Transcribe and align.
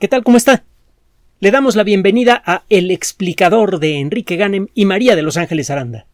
¿Qué 0.00 0.08
tal? 0.08 0.24
¿Cómo 0.24 0.36
está? 0.36 0.64
Le 1.38 1.52
damos 1.52 1.76
la 1.76 1.84
bienvenida 1.84 2.42
a 2.44 2.64
El 2.68 2.90
explicador 2.90 3.78
de 3.78 4.00
Enrique 4.00 4.34
Ganem 4.34 4.66
y 4.74 4.86
María 4.86 5.14
de 5.14 5.22
Los 5.22 5.36
Ángeles 5.36 5.70
Aranda. 5.70 6.06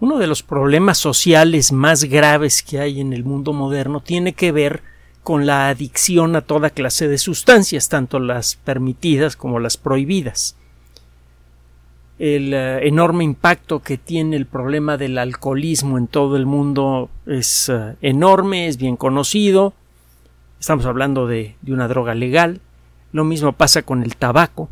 Uno 0.00 0.16
de 0.16 0.26
los 0.26 0.42
problemas 0.42 0.96
sociales 0.96 1.72
más 1.72 2.04
graves 2.04 2.62
que 2.62 2.80
hay 2.80 3.02
en 3.02 3.12
el 3.12 3.22
mundo 3.22 3.52
moderno 3.52 4.00
tiene 4.00 4.32
que 4.32 4.50
ver 4.50 4.82
con 5.22 5.44
la 5.44 5.68
adicción 5.68 6.36
a 6.36 6.40
toda 6.40 6.70
clase 6.70 7.06
de 7.06 7.18
sustancias, 7.18 7.90
tanto 7.90 8.18
las 8.18 8.56
permitidas 8.56 9.36
como 9.36 9.60
las 9.60 9.76
prohibidas. 9.76 10.56
El 12.18 12.54
uh, 12.54 12.82
enorme 12.82 13.24
impacto 13.24 13.80
que 13.80 13.98
tiene 13.98 14.36
el 14.36 14.46
problema 14.46 14.96
del 14.96 15.18
alcoholismo 15.18 15.98
en 15.98 16.06
todo 16.06 16.36
el 16.36 16.46
mundo 16.46 17.10
es 17.26 17.68
uh, 17.68 17.94
enorme, 18.00 18.68
es 18.68 18.78
bien 18.78 18.96
conocido, 18.96 19.74
Estamos 20.58 20.86
hablando 20.86 21.26
de, 21.26 21.56
de 21.62 21.72
una 21.72 21.88
droga 21.88 22.14
legal. 22.14 22.60
Lo 23.12 23.24
mismo 23.24 23.52
pasa 23.52 23.82
con 23.82 24.02
el 24.02 24.16
tabaco. 24.16 24.68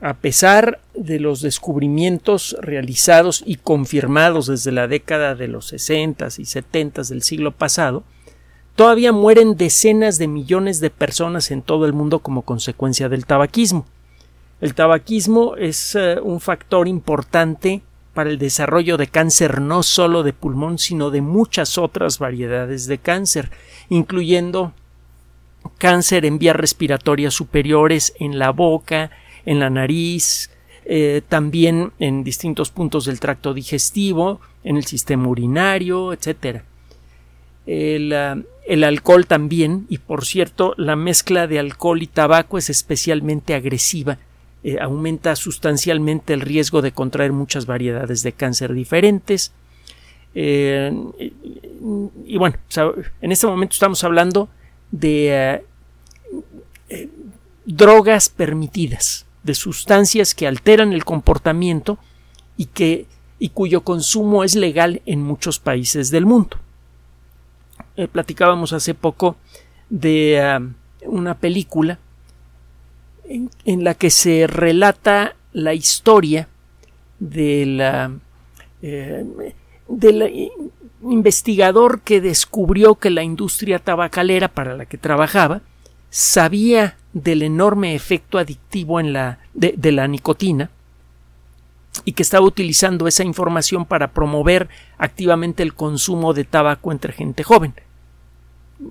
A 0.00 0.14
pesar 0.14 0.80
de 0.94 1.20
los 1.20 1.42
descubrimientos 1.42 2.56
realizados 2.60 3.42
y 3.44 3.56
confirmados 3.56 4.46
desde 4.46 4.72
la 4.72 4.88
década 4.88 5.34
de 5.34 5.48
los 5.48 5.66
60 5.66 6.28
y 6.38 6.44
70 6.46 7.02
del 7.02 7.22
siglo 7.22 7.52
pasado, 7.52 8.02
todavía 8.76 9.12
mueren 9.12 9.56
decenas 9.58 10.16
de 10.16 10.26
millones 10.26 10.80
de 10.80 10.88
personas 10.88 11.50
en 11.50 11.60
todo 11.60 11.84
el 11.84 11.92
mundo 11.92 12.20
como 12.20 12.42
consecuencia 12.42 13.10
del 13.10 13.26
tabaquismo. 13.26 13.86
El 14.62 14.74
tabaquismo 14.74 15.56
es 15.56 15.94
uh, 15.94 16.22
un 16.22 16.40
factor 16.40 16.88
importante 16.88 17.82
para 18.14 18.30
el 18.30 18.38
desarrollo 18.38 18.96
de 18.96 19.06
cáncer 19.06 19.60
no 19.60 19.82
solo 19.82 20.22
de 20.22 20.32
pulmón, 20.32 20.78
sino 20.78 21.10
de 21.10 21.20
muchas 21.20 21.78
otras 21.78 22.18
variedades 22.18 22.86
de 22.86 22.98
cáncer, 22.98 23.50
incluyendo 23.88 24.72
cáncer 25.78 26.24
en 26.24 26.38
vías 26.38 26.56
respiratorias 26.56 27.34
superiores, 27.34 28.14
en 28.18 28.38
la 28.38 28.50
boca, 28.50 29.10
en 29.44 29.60
la 29.60 29.70
nariz, 29.70 30.50
eh, 30.84 31.22
también 31.28 31.92
en 31.98 32.24
distintos 32.24 32.70
puntos 32.70 33.04
del 33.04 33.20
tracto 33.20 33.54
digestivo, 33.54 34.40
en 34.64 34.76
el 34.76 34.84
sistema 34.84 35.28
urinario, 35.28 36.12
etc. 36.12 36.62
El, 37.66 38.12
uh, 38.12 38.42
el, 38.66 38.84
alcohol 38.84 39.26
también, 39.26 39.86
y 39.88 39.98
por 39.98 40.24
cierto, 40.24 40.74
la 40.76 40.96
mezcla 40.96 41.46
de 41.46 41.58
alcohol 41.58 42.02
y 42.02 42.06
tabaco 42.06 42.58
es 42.58 42.70
especialmente 42.70 43.54
agresiva, 43.54 44.18
eh, 44.62 44.78
aumenta 44.80 45.36
sustancialmente 45.36 46.34
el 46.34 46.42
riesgo 46.42 46.82
de 46.82 46.92
contraer 46.92 47.32
muchas 47.32 47.66
variedades 47.66 48.22
de 48.22 48.32
cáncer 48.32 48.74
diferentes. 48.74 49.52
Eh, 50.34 50.92
y, 52.26 52.36
bueno, 52.36 52.56
en 53.20 53.32
este 53.32 53.46
momento 53.46 53.72
estamos 53.72 54.04
hablando 54.04 54.48
de 54.90 55.62
uh, 56.32 56.42
eh, 56.88 57.08
drogas 57.66 58.28
permitidas, 58.28 59.26
de 59.42 59.54
sustancias 59.54 60.34
que 60.34 60.46
alteran 60.46 60.92
el 60.92 61.04
comportamiento 61.04 61.98
y 62.56 62.66
que 62.66 63.06
y 63.38 63.48
cuyo 63.48 63.80
consumo 63.82 64.44
es 64.44 64.54
legal 64.54 65.00
en 65.06 65.22
muchos 65.22 65.58
países 65.58 66.10
del 66.10 66.26
mundo. 66.26 66.58
Eh, 67.96 68.06
platicábamos 68.06 68.72
hace 68.74 68.94
poco 68.94 69.36
de 69.88 70.70
una 71.06 71.38
película 71.38 71.98
en, 73.64 73.84
la 73.84 73.94
que 73.94 74.10
se 74.10 74.46
relata 74.46 75.36
la 75.52 75.72
historia 75.72 76.48
de 77.18 77.64
la, 77.66 78.12
eh, 78.82 79.24
de 79.88 80.12
la 80.12 80.26
investigador 81.02 82.00
que 82.00 82.20
descubrió 82.20 82.94
que 82.96 83.10
la 83.10 83.22
industria 83.22 83.78
tabacalera 83.78 84.48
para 84.48 84.76
la 84.76 84.86
que 84.86 84.98
trabajaba 84.98 85.62
sabía 86.10 86.96
del 87.12 87.42
enorme 87.42 87.94
efecto 87.94 88.38
adictivo 88.38 89.00
de 89.02 89.92
la 89.92 90.08
nicotina 90.08 90.70
y 92.04 92.12
que 92.12 92.22
estaba 92.22 92.46
utilizando 92.46 93.06
esa 93.06 93.24
información 93.24 93.84
para 93.84 94.12
promover 94.12 94.68
activamente 94.98 95.62
el 95.62 95.74
consumo 95.74 96.32
de 96.32 96.44
tabaco 96.44 96.92
entre 96.92 97.12
gente 97.12 97.42
joven. 97.42 97.74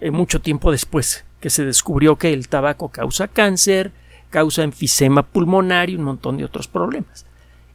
Eh, 0.01 0.11
mucho 0.11 0.41
tiempo 0.41 0.71
después 0.71 1.25
que 1.39 1.49
se 1.49 1.65
descubrió 1.65 2.17
que 2.17 2.33
el 2.33 2.49
tabaco 2.49 2.89
causa 2.89 3.27
cáncer, 3.27 3.91
causa 4.29 4.63
enfisema 4.63 5.23
pulmonar 5.23 5.89
y 5.89 5.95
un 5.95 6.03
montón 6.03 6.37
de 6.37 6.45
otros 6.45 6.67
problemas. 6.67 7.25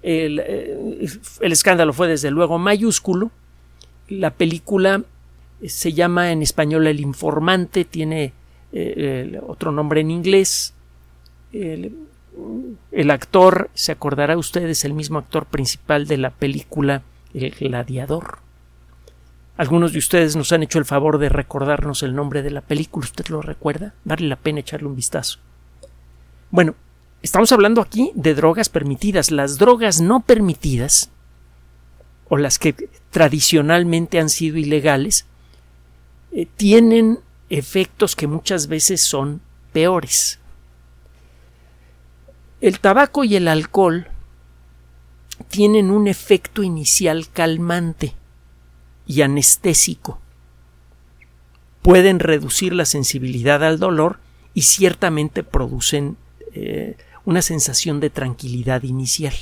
El, 0.02 0.40
eh, 0.40 1.08
el 1.40 1.52
escándalo 1.52 1.92
fue 1.92 2.06
desde 2.06 2.30
luego 2.30 2.58
mayúsculo 2.58 3.30
la 4.08 4.30
película 4.30 5.02
se 5.66 5.92
llama 5.92 6.32
en 6.32 6.42
español 6.42 6.86
El 6.86 7.00
Informante, 7.00 7.84
tiene 7.84 8.32
eh, 8.72 9.40
otro 9.46 9.72
nombre 9.72 10.00
en 10.00 10.10
inglés. 10.10 10.74
El, 11.52 11.96
el, 12.92 13.10
actor, 13.10 13.70
se 13.74 13.92
acordará 13.92 14.36
usted, 14.36 14.68
es 14.68 14.84
el 14.84 14.92
mismo 14.92 15.18
actor 15.18 15.46
principal 15.46 16.06
de 16.06 16.18
la 16.18 16.30
película 16.30 17.02
El 17.32 17.50
Gladiador. 17.52 18.38
Algunos 19.56 19.92
de 19.92 20.00
ustedes 20.00 20.34
nos 20.34 20.50
han 20.50 20.64
hecho 20.64 20.80
el 20.80 20.84
favor 20.84 21.18
de 21.18 21.28
recordarnos 21.28 22.02
el 22.02 22.14
nombre 22.14 22.42
de 22.42 22.50
la 22.50 22.60
película. 22.60 23.04
¿Usted 23.04 23.28
lo 23.28 23.40
recuerda? 23.40 23.94
Vale 24.04 24.26
la 24.26 24.36
pena 24.36 24.60
echarle 24.60 24.88
un 24.88 24.96
vistazo. 24.96 25.38
Bueno, 26.50 26.74
estamos 27.22 27.52
hablando 27.52 27.80
aquí 27.80 28.10
de 28.16 28.34
drogas 28.34 28.68
permitidas. 28.68 29.30
Las 29.30 29.58
drogas 29.58 30.00
no 30.00 30.20
permitidas 30.20 31.10
o 32.28 32.36
las 32.36 32.58
que 32.58 32.74
tradicionalmente 33.10 34.18
han 34.18 34.28
sido 34.28 34.56
ilegales, 34.56 35.26
eh, 36.32 36.46
tienen 36.56 37.20
efectos 37.50 38.16
que 38.16 38.26
muchas 38.26 38.66
veces 38.66 39.00
son 39.00 39.40
peores. 39.72 40.38
El 42.60 42.80
tabaco 42.80 43.24
y 43.24 43.36
el 43.36 43.48
alcohol 43.48 44.08
tienen 45.48 45.90
un 45.90 46.08
efecto 46.08 46.62
inicial 46.62 47.28
calmante 47.30 48.14
y 49.06 49.22
anestésico. 49.22 50.20
Pueden 51.82 52.18
reducir 52.18 52.72
la 52.72 52.86
sensibilidad 52.86 53.62
al 53.62 53.78
dolor 53.78 54.18
y 54.54 54.62
ciertamente 54.62 55.42
producen 55.42 56.16
eh, 56.54 56.96
una 57.24 57.42
sensación 57.42 58.00
de 58.00 58.10
tranquilidad 58.10 58.82
inicial. 58.84 59.34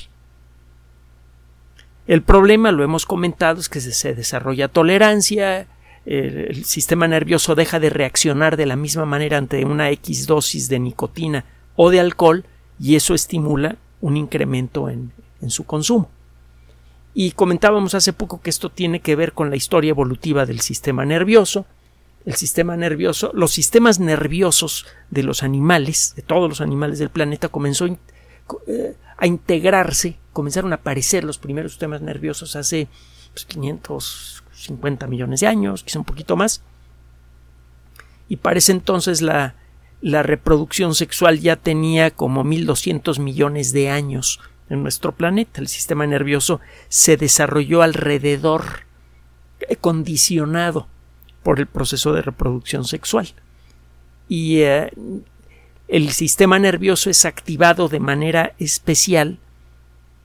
El 2.12 2.20
problema, 2.20 2.72
lo 2.72 2.84
hemos 2.84 3.06
comentado, 3.06 3.58
es 3.58 3.70
que 3.70 3.80
se 3.80 4.14
desarrolla 4.14 4.68
tolerancia, 4.68 5.66
el 6.04 6.66
sistema 6.66 7.08
nervioso 7.08 7.54
deja 7.54 7.80
de 7.80 7.88
reaccionar 7.88 8.58
de 8.58 8.66
la 8.66 8.76
misma 8.76 9.06
manera 9.06 9.38
ante 9.38 9.64
una 9.64 9.88
X 9.88 10.26
dosis 10.26 10.68
de 10.68 10.78
nicotina 10.78 11.46
o 11.74 11.88
de 11.88 12.00
alcohol 12.00 12.44
y 12.78 12.96
eso 12.96 13.14
estimula 13.14 13.76
un 14.02 14.18
incremento 14.18 14.90
en, 14.90 15.10
su 15.48 15.64
consumo. 15.64 16.10
Y 17.14 17.30
comentábamos 17.30 17.94
hace 17.94 18.12
poco 18.12 18.42
que 18.42 18.50
esto 18.50 18.68
tiene 18.68 19.00
que 19.00 19.16
ver 19.16 19.32
con 19.32 19.48
la 19.48 19.56
historia 19.56 19.88
evolutiva 19.88 20.44
del 20.44 20.60
sistema 20.60 21.06
nervioso. 21.06 21.64
El 22.26 22.34
sistema 22.34 22.76
nervioso, 22.76 23.30
los 23.32 23.52
sistemas 23.52 24.00
nerviosos 24.00 24.84
de 25.08 25.22
los 25.22 25.42
animales, 25.42 26.12
de 26.14 26.20
todos 26.20 26.46
los 26.46 26.60
animales 26.60 26.98
del 26.98 27.08
planeta, 27.08 27.48
comenzó 27.48 27.86
eh, 27.86 28.96
a 29.22 29.26
integrarse, 29.28 30.18
comenzaron 30.32 30.72
a 30.72 30.76
aparecer 30.76 31.22
los 31.22 31.38
primeros 31.38 31.72
sistemas 31.72 32.02
nerviosos 32.02 32.56
hace 32.56 32.88
pues, 33.32 33.44
550 33.44 35.06
millones 35.06 35.38
de 35.38 35.46
años, 35.46 35.84
quizá 35.84 36.00
un 36.00 36.04
poquito 36.04 36.34
más. 36.34 36.60
Y 38.28 38.38
parece 38.38 38.72
entonces 38.72 39.22
la, 39.22 39.54
la 40.00 40.24
reproducción 40.24 40.96
sexual 40.96 41.38
ya 41.38 41.54
tenía 41.54 42.10
como 42.10 42.42
1200 42.42 43.20
millones 43.20 43.72
de 43.72 43.90
años 43.90 44.40
en 44.68 44.82
nuestro 44.82 45.12
planeta. 45.12 45.60
El 45.60 45.68
sistema 45.68 46.04
nervioso 46.04 46.60
se 46.88 47.16
desarrolló 47.16 47.82
alrededor, 47.82 48.86
eh, 49.60 49.76
condicionado 49.76 50.88
por 51.44 51.60
el 51.60 51.68
proceso 51.68 52.12
de 52.12 52.22
reproducción 52.22 52.84
sexual. 52.84 53.28
Y 54.28 54.62
eh, 54.62 54.90
el 55.92 56.10
sistema 56.12 56.58
nervioso 56.58 57.10
es 57.10 57.26
activado 57.26 57.90
de 57.90 58.00
manera 58.00 58.54
especial 58.58 59.38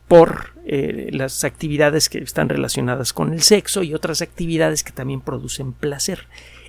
por 0.07 0.53
eh, 0.65 1.09
las 1.12 1.44
actividades 1.44 2.07
que 2.07 2.19
están 2.19 2.47
relacionadas 2.47 3.12
con 3.12 3.33
el 3.33 3.41
sexo 3.41 3.83
y 3.83 3.94
otras 3.94 4.21
actividades 4.21 4.86
que 4.86 4.94
también 4.94 5.19
producen 5.19 5.74
placer. 5.74 6.27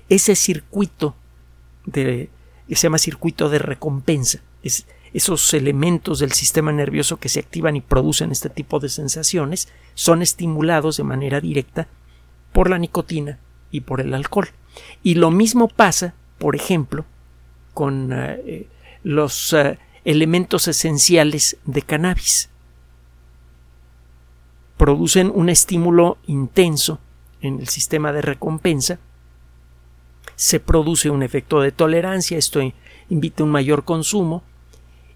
Ese 0.09 0.35
circuito 0.35 1.15
de, 1.85 2.29
que 2.67 2.75
se 2.75 2.87
llama 2.87 2.97
circuito 2.97 3.47
de 3.47 3.59
recompensa, 3.59 4.41
es, 4.63 4.85
esos 5.13 5.53
elementos 5.53 6.19
del 6.19 6.33
sistema 6.33 6.73
nervioso 6.73 7.21
que 7.21 7.29
se 7.29 7.39
activan 7.39 7.77
y 7.77 7.81
producen 7.81 8.33
este 8.33 8.49
tipo 8.49 8.81
de 8.81 8.89
sensaciones 8.89 9.69
son 9.93 10.21
estimulados 10.21 10.97
de 10.97 11.03
manera 11.05 11.39
directa 11.39 11.87
por 12.51 12.69
la 12.69 12.77
nicotina 12.77 13.39
y 13.71 13.79
por 13.79 14.01
el 14.01 14.13
alcohol. 14.13 14.49
Y 15.03 15.15
lo 15.15 15.31
mismo 15.31 15.69
pasa, 15.69 16.15
por 16.37 16.57
ejemplo, 16.57 17.05
con 17.73 18.11
eh, 18.11 18.67
los 19.03 19.53
uh, 19.53 19.75
elementos 20.05 20.67
esenciales 20.67 21.57
de 21.65 21.81
cannabis. 21.81 22.49
Producen 24.77 25.31
un 25.33 25.49
estímulo 25.49 26.17
intenso 26.25 26.99
en 27.41 27.59
el 27.59 27.67
sistema 27.67 28.11
de 28.11 28.21
recompensa. 28.21 28.99
Se 30.35 30.59
produce 30.59 31.09
un 31.09 31.21
efecto 31.21 31.59
de 31.61 31.71
tolerancia. 31.71 32.37
Esto 32.37 32.61
invite 33.09 33.43
a 33.43 33.45
un 33.45 33.51
mayor 33.51 33.83
consumo. 33.83 34.43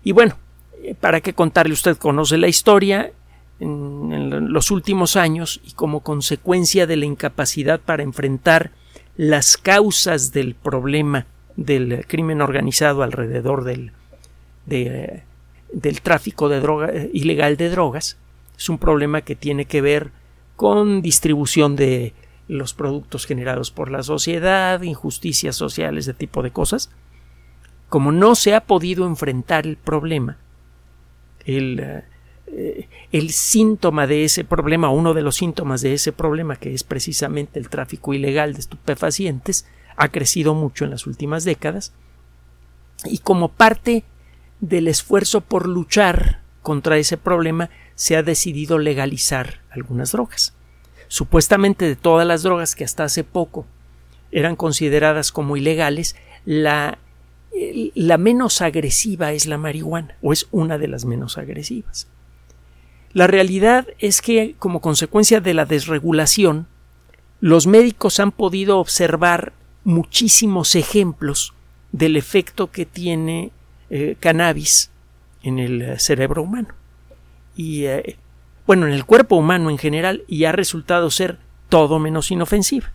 Y 0.04 0.12
bueno, 0.12 0.38
eh, 0.82 0.96
para 0.96 1.22
qué 1.22 1.34
contarle, 1.34 1.74
usted 1.74 1.98
conoce 1.98 2.38
la 2.38 2.50
historia 2.50 3.14
en, 3.60 4.12
en 4.12 4.52
los 4.52 4.70
últimos 4.70 5.16
años 5.16 5.62
y 5.64 5.72
como 5.72 6.02
consecuencia 6.02 6.86
de 6.86 6.98
la 6.98 7.06
incapacidad 7.06 7.80
para 7.80 8.04
enfrentar 8.04 8.72
las 9.16 9.56
causas 9.58 10.34
del 10.34 10.56
problema 10.56 11.26
del 11.56 12.06
crimen 12.08 12.42
organizado 12.42 13.04
alrededor 13.04 13.64
del, 13.64 13.92
del 14.66 16.02
tráfico 16.02 16.50
de 16.50 16.60
droga, 16.60 16.92
ilegal 17.14 17.58
de 17.58 17.70
drogas. 17.70 18.18
Es 18.58 18.70
un 18.70 18.78
problema 18.78 19.22
que 19.22 19.36
tiene 19.36 19.66
que 19.66 19.82
ver 19.82 20.12
con 20.56 21.02
distribución 21.02 21.76
de 21.76 22.14
los 22.48 22.74
productos 22.74 23.26
generados 23.26 23.72
por 23.72 23.90
la 23.90 24.04
sociedad, 24.04 24.82
injusticias 24.82 25.56
sociales, 25.56 26.06
de 26.06 26.14
tipo 26.14 26.44
de 26.44 26.52
cosas. 26.52 26.92
Como 27.90 28.12
no 28.12 28.36
se 28.36 28.54
ha 28.54 28.62
podido 28.62 29.06
enfrentar 29.06 29.66
el 29.66 29.78
problema, 29.78 30.38
el, 31.46 32.04
eh, 32.48 32.88
el 33.12 33.30
síntoma 33.32 34.08
de 34.08 34.24
ese 34.24 34.44
problema, 34.44 34.90
uno 34.90 35.14
de 35.14 35.22
los 35.22 35.36
síntomas 35.36 35.82
de 35.82 35.94
ese 35.94 36.12
problema, 36.12 36.56
que 36.56 36.74
es 36.74 36.84
precisamente 36.84 37.60
el 37.60 37.70
tráfico 37.70 38.14
ilegal 38.14 38.54
de 38.54 38.60
estupefacientes, 38.60 39.68
ha 39.96 40.10
crecido 40.10 40.54
mucho 40.54 40.86
en 40.86 40.92
las 40.92 41.08
últimas 41.08 41.44
décadas 41.44 41.94
y 43.06 43.20
como 43.20 43.50
parte 43.50 44.04
del 44.60 44.88
esfuerzo 44.88 45.42
por 45.42 45.68
luchar 45.68 46.42
contra 46.62 46.98
ese 46.98 47.18
problema 47.18 47.70
se 47.96 48.16
ha 48.16 48.24
decidido 48.24 48.80
legalizar 48.80 49.62
algunas 49.70 50.12
drogas. 50.12 50.54
Supuestamente 51.08 51.86
de 51.86 51.96
todas 51.96 52.26
las 52.26 52.44
drogas 52.44 52.76
que 52.76 52.86
hasta 52.86 53.04
hace 53.04 53.24
poco 53.24 53.66
eran 54.32 54.56
consideradas 54.56 55.32
como 55.32 55.58
ilegales, 55.58 56.16
la, 56.46 56.98
la 57.94 58.18
menos 58.18 58.62
agresiva 58.62 59.32
es 59.32 59.46
la 59.46 59.58
marihuana, 59.58 60.16
o 60.22 60.34
es 60.34 60.48
una 60.52 60.78
de 60.78 60.88
las 60.88 61.06
menos 61.06 61.38
agresivas. 61.38 62.08
La 63.12 63.28
realidad 63.28 63.88
es 64.00 64.22
que, 64.22 64.56
como 64.58 64.82
consecuencia 64.82 65.40
de 65.40 65.54
la 65.54 65.66
desregulación, 65.66 66.66
los 67.42 67.68
médicos 67.68 68.20
han 68.20 68.32
podido 68.32 68.80
observar 68.80 69.54
muchísimos 69.84 70.76
ejemplos 70.76 71.54
del 71.92 72.18
efecto 72.18 72.72
que 72.72 72.86
tiene 72.86 73.52
eh, 73.90 74.16
cannabis 74.20 74.92
en 75.44 75.60
el 75.60 75.82
eh, 75.82 76.00
cerebro 76.00 76.44
humano. 76.44 76.70
Y 77.56 77.86
eh, 77.86 78.18
bueno 78.66 78.88
en 78.88 78.94
el 78.94 79.06
cuerpo 79.06 79.36
humano 79.36 79.70
en 79.70 79.78
general 79.78 80.24
y 80.28 80.46
ha 80.46 80.52
resultado 80.52 81.12
ser 81.12 81.38
todo 81.70 82.00
menos 82.00 82.32
inofensiva. 82.32 82.92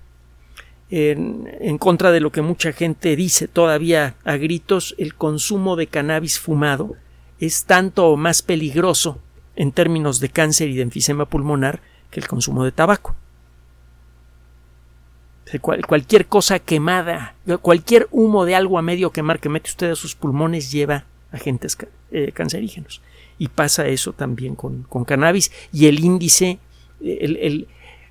En, 0.91 1.49
en, 1.61 1.77
contra 1.77 2.11
de 2.13 2.21
lo 2.21 2.33
que 2.33 2.41
mucha 2.41 2.73
gente 2.73 3.15
dice 3.15 3.47
todavía 3.47 4.15
a 4.25 4.37
gritos 4.37 4.95
el 4.97 5.15
consumo 5.15 5.77
de 5.77 5.87
cannabis 5.87 6.39
fumado 6.39 6.97
es 7.41 7.67
tanto 7.67 8.17
más 8.17 8.41
peligroso 8.41 9.21
en 9.55 9.73
términos 9.73 10.19
de 10.19 10.31
cáncer 10.31 10.71
y 10.71 10.77
de 10.77 10.83
enfisema 10.83 11.27
pulmonar 11.27 11.83
que 12.11 12.21
el 12.21 12.27
consumo 12.27 12.65
de 12.65 12.73
tabaco 12.73 13.15
cualquier 15.61 16.27
cosa 16.27 16.59
quemada, 16.59 17.35
cualquier 17.63 18.09
humo 18.11 18.45
de 18.45 18.55
algo 18.55 18.79
a 18.79 18.83
medio 18.83 19.11
quemar 19.11 19.41
que 19.41 19.49
mete 19.49 19.71
usted 19.71 19.91
a 19.91 19.97
sus 19.97 20.15
pulmones 20.15 20.71
lleva 20.71 21.05
agentes 21.33 21.77
eh, 22.11 22.33
cancerígenos. 22.33 23.01
Y 23.39 23.49
pasa 23.49 23.87
eso 23.87 24.13
también 24.13 24.55
con, 24.57 24.85
cannabis 25.07 25.53
y 25.73 25.87
el 25.87 26.01
índice, 26.01 26.59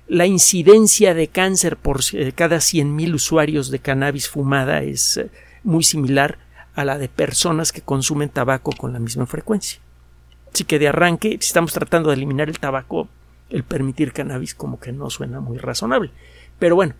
la 0.08 0.26
incidencia 0.26 1.14
de 1.14 1.28
cáncer 1.28 1.76
por 1.76 2.00
eh, 2.12 2.32
cada 2.34 2.56
100.000 2.56 3.14
usuarios 3.14 3.70
de 3.70 3.78
cannabis 3.78 4.28
fumada 4.28 4.82
es 4.82 5.18
eh, 5.18 5.30
muy 5.62 5.84
similar 5.84 6.38
a 6.74 6.84
la 6.84 6.96
de 6.96 7.08
personas 7.08 7.72
que 7.72 7.82
consumen 7.82 8.30
tabaco 8.30 8.72
con 8.72 8.92
la 8.92 9.00
misma 9.00 9.26
frecuencia. 9.26 9.80
Así 10.52 10.64
que 10.64 10.78
de 10.78 10.88
arranque, 10.88 11.30
si 11.40 11.48
estamos 11.48 11.72
tratando 11.72 12.08
de 12.08 12.16
eliminar 12.16 12.48
el 12.48 12.58
tabaco, 12.58 13.08
el 13.50 13.64
permitir 13.64 14.12
cannabis 14.12 14.54
como 14.54 14.80
que 14.80 14.92
no 14.92 15.10
suena 15.10 15.40
muy 15.40 15.58
razonable. 15.58 16.10
Pero 16.58 16.74
bueno, 16.74 16.94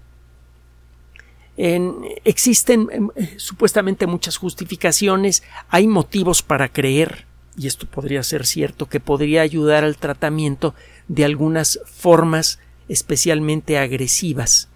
existen 1.59 2.89
em, 2.93 3.09
eh, 3.17 3.35
supuestamente 3.37 4.07
muchas 4.07 4.37
justificaciones, 4.37 5.43
hay 5.69 5.89
motivos 5.89 6.43
para 6.43 6.69
creer, 6.69 7.27
y 7.57 7.67
esto 7.67 7.87
podría 7.87 8.23
ser 8.23 8.47
cierto, 8.47 8.87
que 8.87 9.01
podría 9.01 9.43
ayudar 9.43 9.83
al 9.83 9.97
tratamiento 9.97 10.75
de 11.09 11.25
algunas 11.25 11.81
formas 11.85 12.61
especialmente 12.89 13.77
agresivas 13.77 14.69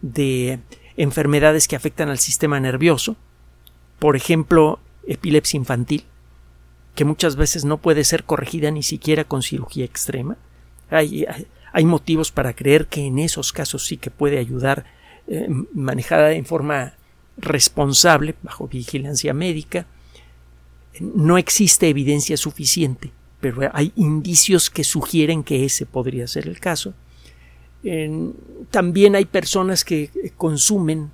de 0.00 0.60
enfermedades 0.96 1.68
que 1.68 1.76
afectan 1.76 2.08
al 2.08 2.18
sistema 2.18 2.58
nervioso, 2.60 3.16
por 3.98 4.16
ejemplo, 4.16 4.80
epilepsia 5.06 5.58
infantil, 5.58 6.04
que 6.94 7.04
muchas 7.04 7.36
veces 7.36 7.66
no 7.66 7.76
puede 7.76 8.04
ser 8.04 8.24
corregida 8.24 8.70
ni 8.70 8.82
siquiera 8.82 9.24
con 9.24 9.42
cirugía 9.42 9.84
extrema. 9.84 10.38
Hay, 10.90 11.26
hay 11.72 11.84
motivos 11.84 12.32
para 12.32 12.54
creer 12.54 12.86
que 12.86 13.06
en 13.06 13.18
esos 13.18 13.52
casos 13.52 13.84
sí 13.86 13.98
que 13.98 14.10
puede 14.10 14.38
ayudar 14.38 14.86
eh, 15.28 15.48
manejada 15.74 16.32
en 16.32 16.44
forma 16.44 16.94
responsable, 17.36 18.34
bajo 18.42 18.68
vigilancia 18.68 19.32
médica. 19.32 19.86
No 21.00 21.38
existe 21.38 21.88
evidencia 21.88 22.36
suficiente, 22.36 23.10
pero 23.40 23.70
hay 23.72 23.92
indicios 23.96 24.70
que 24.70 24.84
sugieren 24.84 25.42
que 25.42 25.64
ese 25.64 25.86
podría 25.86 26.26
ser 26.26 26.46
el 26.48 26.60
caso. 26.60 26.94
también 28.70 29.16
hay 29.16 29.24
personas 29.24 29.84
que 29.84 30.10
consumen 30.36 31.10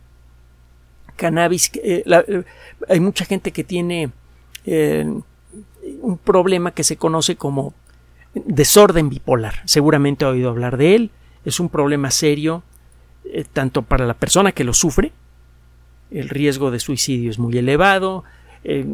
cannabis. 1.17 1.71
Eh, 1.77 2.05
eh, 2.05 2.45
hay 2.89 3.01
mucha 3.01 3.25
gente 3.25 3.53
que 3.53 3.65
tiene 3.65 4.11
un 6.03 6.19
problema 6.19 6.73
que 6.73 6.85
se 6.85 6.97
conoce 6.97 7.37
como 7.37 7.73
desorden 8.35 9.09
bipolar. 9.09 9.63
Seguramente 9.65 10.25
ha 10.25 10.29
oído 10.29 10.51
hablar 10.51 10.77
de 10.77 10.95
él. 10.95 11.11
Es 11.45 11.61
un 11.61 11.69
problema 11.69 12.11
serio 12.11 12.63
eh, 13.33 13.45
tanto 13.53 13.83
para 13.83 14.07
la 14.07 14.15
persona 14.15 14.53
que 14.53 14.65
lo 14.65 14.75
sufre, 14.75 15.13
el 16.11 16.29
riesgo 16.29 16.71
de 16.71 16.81
suicidio 16.81 17.31
es 17.31 17.39
muy 17.39 17.57
elevado, 17.59 18.25
eh, 18.65 18.87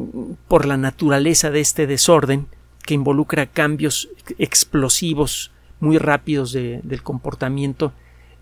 por 0.48 0.66
la 0.66 0.76
naturaleza 0.76 1.50
de 1.50 1.60
este 1.60 1.86
desorden, 1.86 2.46
que 2.82 2.94
involucra 2.94 3.46
cambios 3.46 4.08
explosivos 4.38 5.52
muy 5.80 5.98
rápidos 5.98 6.52
del 6.52 7.02
comportamiento, 7.02 7.92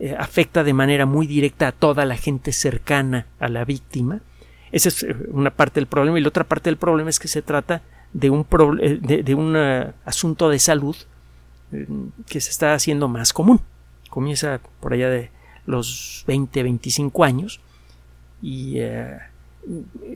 eh, 0.00 0.16
afecta 0.18 0.64
de 0.64 0.72
manera 0.72 1.06
muy 1.06 1.26
directa 1.26 1.68
a 1.68 1.72
toda 1.72 2.04
la 2.06 2.16
gente 2.16 2.52
cercana 2.52 3.26
a 3.38 3.48
la 3.48 3.64
víctima. 3.64 4.20
Esa 4.72 4.88
es 4.88 5.06
una 5.28 5.50
parte 5.50 5.78
del 5.78 5.86
problema. 5.86 6.18
Y 6.18 6.22
la 6.22 6.28
otra 6.28 6.44
parte 6.44 6.70
del 6.70 6.76
problema 6.76 7.10
es 7.10 7.20
que 7.20 7.28
se 7.28 7.42
trata 7.42 7.82
de 8.12 8.30
un, 8.30 8.46
de 8.48 9.34
un 9.34 9.56
asunto 10.04 10.48
de 10.48 10.58
salud 10.58 10.96
que 12.26 12.40
se 12.40 12.50
está 12.50 12.74
haciendo 12.74 13.06
más 13.06 13.32
común. 13.32 13.60
Comienza 14.10 14.60
por 14.80 14.92
allá 14.92 15.08
de 15.08 15.30
los 15.66 16.24
20, 16.26 16.62
25 16.62 17.24
años 17.24 17.60
y 18.40 18.78
eh, 18.78 19.18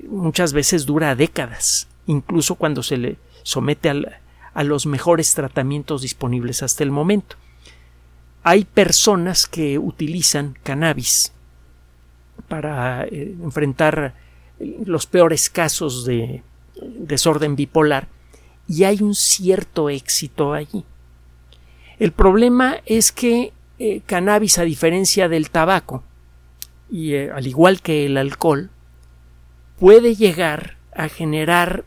muchas 0.08 0.52
veces 0.52 0.86
dura 0.86 1.14
décadas, 1.14 1.88
incluso 2.06 2.56
cuando 2.56 2.82
se 2.82 2.96
le 2.96 3.16
somete 3.42 3.90
a 4.54 4.64
los 4.64 4.86
mejores 4.86 5.34
tratamientos 5.34 6.02
disponibles 6.02 6.62
hasta 6.62 6.82
el 6.82 6.90
momento. 6.90 7.36
Hay 8.42 8.64
personas 8.64 9.46
que 9.46 9.78
utilizan 9.78 10.56
cannabis 10.62 11.32
para 12.48 13.04
eh, 13.04 13.34
enfrentar 13.42 14.14
los 14.84 15.06
peores 15.06 15.50
casos 15.50 16.04
de 16.04 16.42
desorden 16.80 17.56
bipolar 17.56 18.08
y 18.68 18.84
hay 18.84 19.02
un 19.02 19.14
cierto 19.14 19.90
éxito 19.90 20.52
allí. 20.52 20.84
El 21.98 22.12
problema 22.12 22.76
es 22.84 23.12
que 23.12 23.52
eh, 23.78 24.00
cannabis, 24.06 24.58
a 24.58 24.62
diferencia 24.62 25.28
del 25.28 25.50
tabaco, 25.50 26.02
y 26.90 27.14
eh, 27.14 27.30
al 27.30 27.46
igual 27.46 27.82
que 27.82 28.06
el 28.06 28.16
alcohol, 28.16 28.70
puede 29.78 30.14
llegar 30.14 30.76
a 30.94 31.08
generar 31.08 31.84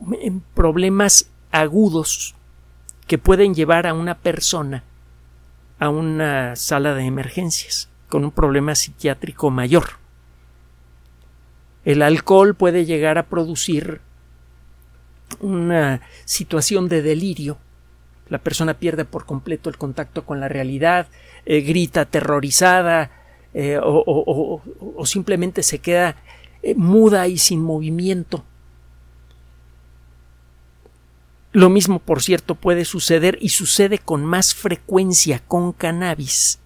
mm, 0.00 0.38
problemas 0.54 1.30
agudos 1.50 2.34
que 3.06 3.18
pueden 3.18 3.54
llevar 3.54 3.86
a 3.86 3.94
una 3.94 4.18
persona 4.18 4.84
a 5.82 5.88
una 5.88 6.54
sala 6.54 6.94
de 6.94 7.04
emergencias 7.06 7.88
con 8.08 8.24
un 8.24 8.30
problema 8.30 8.76
psiquiátrico 8.76 9.50
mayor. 9.50 9.98
El 11.84 12.02
alcohol 12.02 12.54
puede 12.54 12.84
llegar 12.84 13.18
a 13.18 13.26
producir 13.26 14.00
una 15.40 16.02
situación 16.24 16.88
de 16.88 17.02
delirio. 17.02 17.58
La 18.32 18.38
persona 18.38 18.78
pierde 18.78 19.04
por 19.04 19.26
completo 19.26 19.68
el 19.68 19.76
contacto 19.76 20.24
con 20.24 20.40
la 20.40 20.48
realidad, 20.48 21.08
eh, 21.44 21.60
grita 21.60 22.00
aterrorizada 22.00 23.10
eh, 23.52 23.78
o, 23.78 24.62
simplemente 25.04 25.62
se 25.62 25.80
queda 25.80 26.16
eh, 26.62 26.74
muda 26.74 27.28
y 27.28 27.36
sin 27.36 27.60
movimiento. 27.60 28.42
Lo 31.52 31.68
mismo, 31.68 31.98
por 31.98 32.22
cierto, 32.22 32.54
puede 32.54 32.86
suceder 32.86 33.36
y 33.38 33.50
sucede 33.50 33.98
con 33.98 34.24
más 34.24 34.54
frecuencia 34.54 35.42
con 35.46 35.74
cannabis 35.74 36.58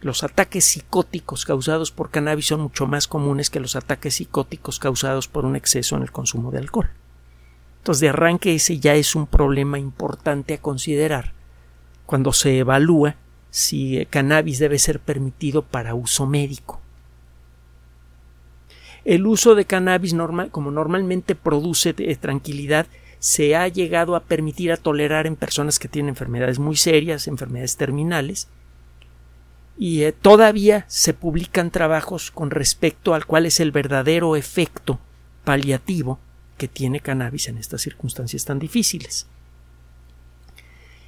los 0.00 0.24
ataques 0.24 0.64
psicóticos 0.64 1.44
causados 1.44 1.92
por 1.92 2.10
cannabis 2.10 2.46
son 2.46 2.60
mucho 2.60 2.86
más 2.86 3.06
comunes 3.06 3.50
que 3.50 3.60
los 3.60 3.76
ataques 3.76 4.16
psicóticos 4.16 4.80
causados 4.80 5.28
por 5.28 5.44
un 5.44 5.54
exceso 5.54 5.96
en 5.96 6.02
el 6.02 6.10
consumo 6.10 6.50
de 6.50 6.58
alcohol. 6.58 6.90
Entonces, 7.82 8.02
de 8.02 8.10
arranque 8.10 8.54
ese 8.54 8.78
ya 8.78 8.94
es 8.94 9.16
un 9.16 9.26
problema 9.26 9.76
importante 9.76 10.54
a 10.54 10.58
considerar 10.58 11.32
cuando 12.06 12.32
se 12.32 12.58
evalúa 12.58 13.16
si 13.50 14.06
cannabis 14.08 14.60
debe 14.60 14.78
ser 14.78 15.00
permitido 15.00 15.62
para 15.62 15.96
uso 15.96 16.24
médico. 16.24 16.80
El 19.04 19.26
uso 19.26 19.56
de 19.56 19.64
cannabis 19.64 20.14
como 20.52 20.70
normalmente 20.70 21.34
produce 21.34 21.92
eh, 21.98 22.14
tranquilidad, 22.14 22.86
se 23.18 23.56
ha 23.56 23.66
llegado 23.66 24.14
a 24.14 24.20
permitir 24.20 24.70
a 24.70 24.76
tolerar 24.76 25.26
en 25.26 25.34
personas 25.34 25.80
que 25.80 25.88
tienen 25.88 26.10
enfermedades 26.10 26.60
muy 26.60 26.76
serias, 26.76 27.26
enfermedades 27.26 27.76
terminales, 27.76 28.46
y 29.76 30.04
eh, 30.04 30.12
todavía 30.12 30.84
se 30.86 31.14
publican 31.14 31.72
trabajos 31.72 32.30
con 32.30 32.52
respecto 32.52 33.12
al 33.12 33.26
cuál 33.26 33.44
es 33.44 33.58
el 33.58 33.72
verdadero 33.72 34.36
efecto 34.36 35.00
paliativo 35.42 36.20
que 36.62 36.68
tiene 36.68 37.00
cannabis 37.00 37.48
en 37.48 37.58
estas 37.58 37.82
circunstancias 37.82 38.44
tan 38.44 38.60
difíciles. 38.60 39.26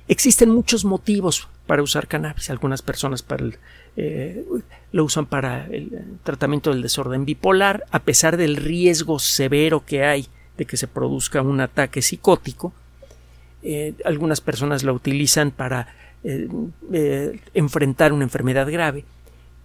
Existen 0.09 0.51
muchos 0.51 0.85
motivos 0.85 1.47
para 1.69 1.81
usar 1.81 2.09
cannabis. 2.09 2.51
Algunas 2.51 2.83
personas 2.83 3.25
eh, 3.97 4.45
lo 4.91 5.05
usan 5.05 5.27
para 5.27 5.69
el 5.69 6.17
tratamiento 6.25 6.71
del 6.71 6.83
desorden 6.83 7.25
bipolar, 7.25 7.85
a 7.93 8.01
pesar 8.01 8.37
del 8.37 8.57
riesgo 8.57 9.21
severo 9.21 9.85
que 9.85 10.03
hay 10.05 10.27
de 10.59 10.65
que 10.65 10.77
se 10.77 10.89
produzca 10.89 11.41
un 11.41 11.61
ataque 11.61 12.03
psicótico. 12.03 12.73
Eh, 13.63 13.95
algunas 14.05 14.41
personas 14.41 14.83
lo 14.83 14.93
utilizan 14.93 15.53
para 15.53 15.87
eh, 16.25 16.49
enfrentar 17.55 18.13
una 18.13 18.25
enfermedad 18.25 18.69
grave. 18.69 19.05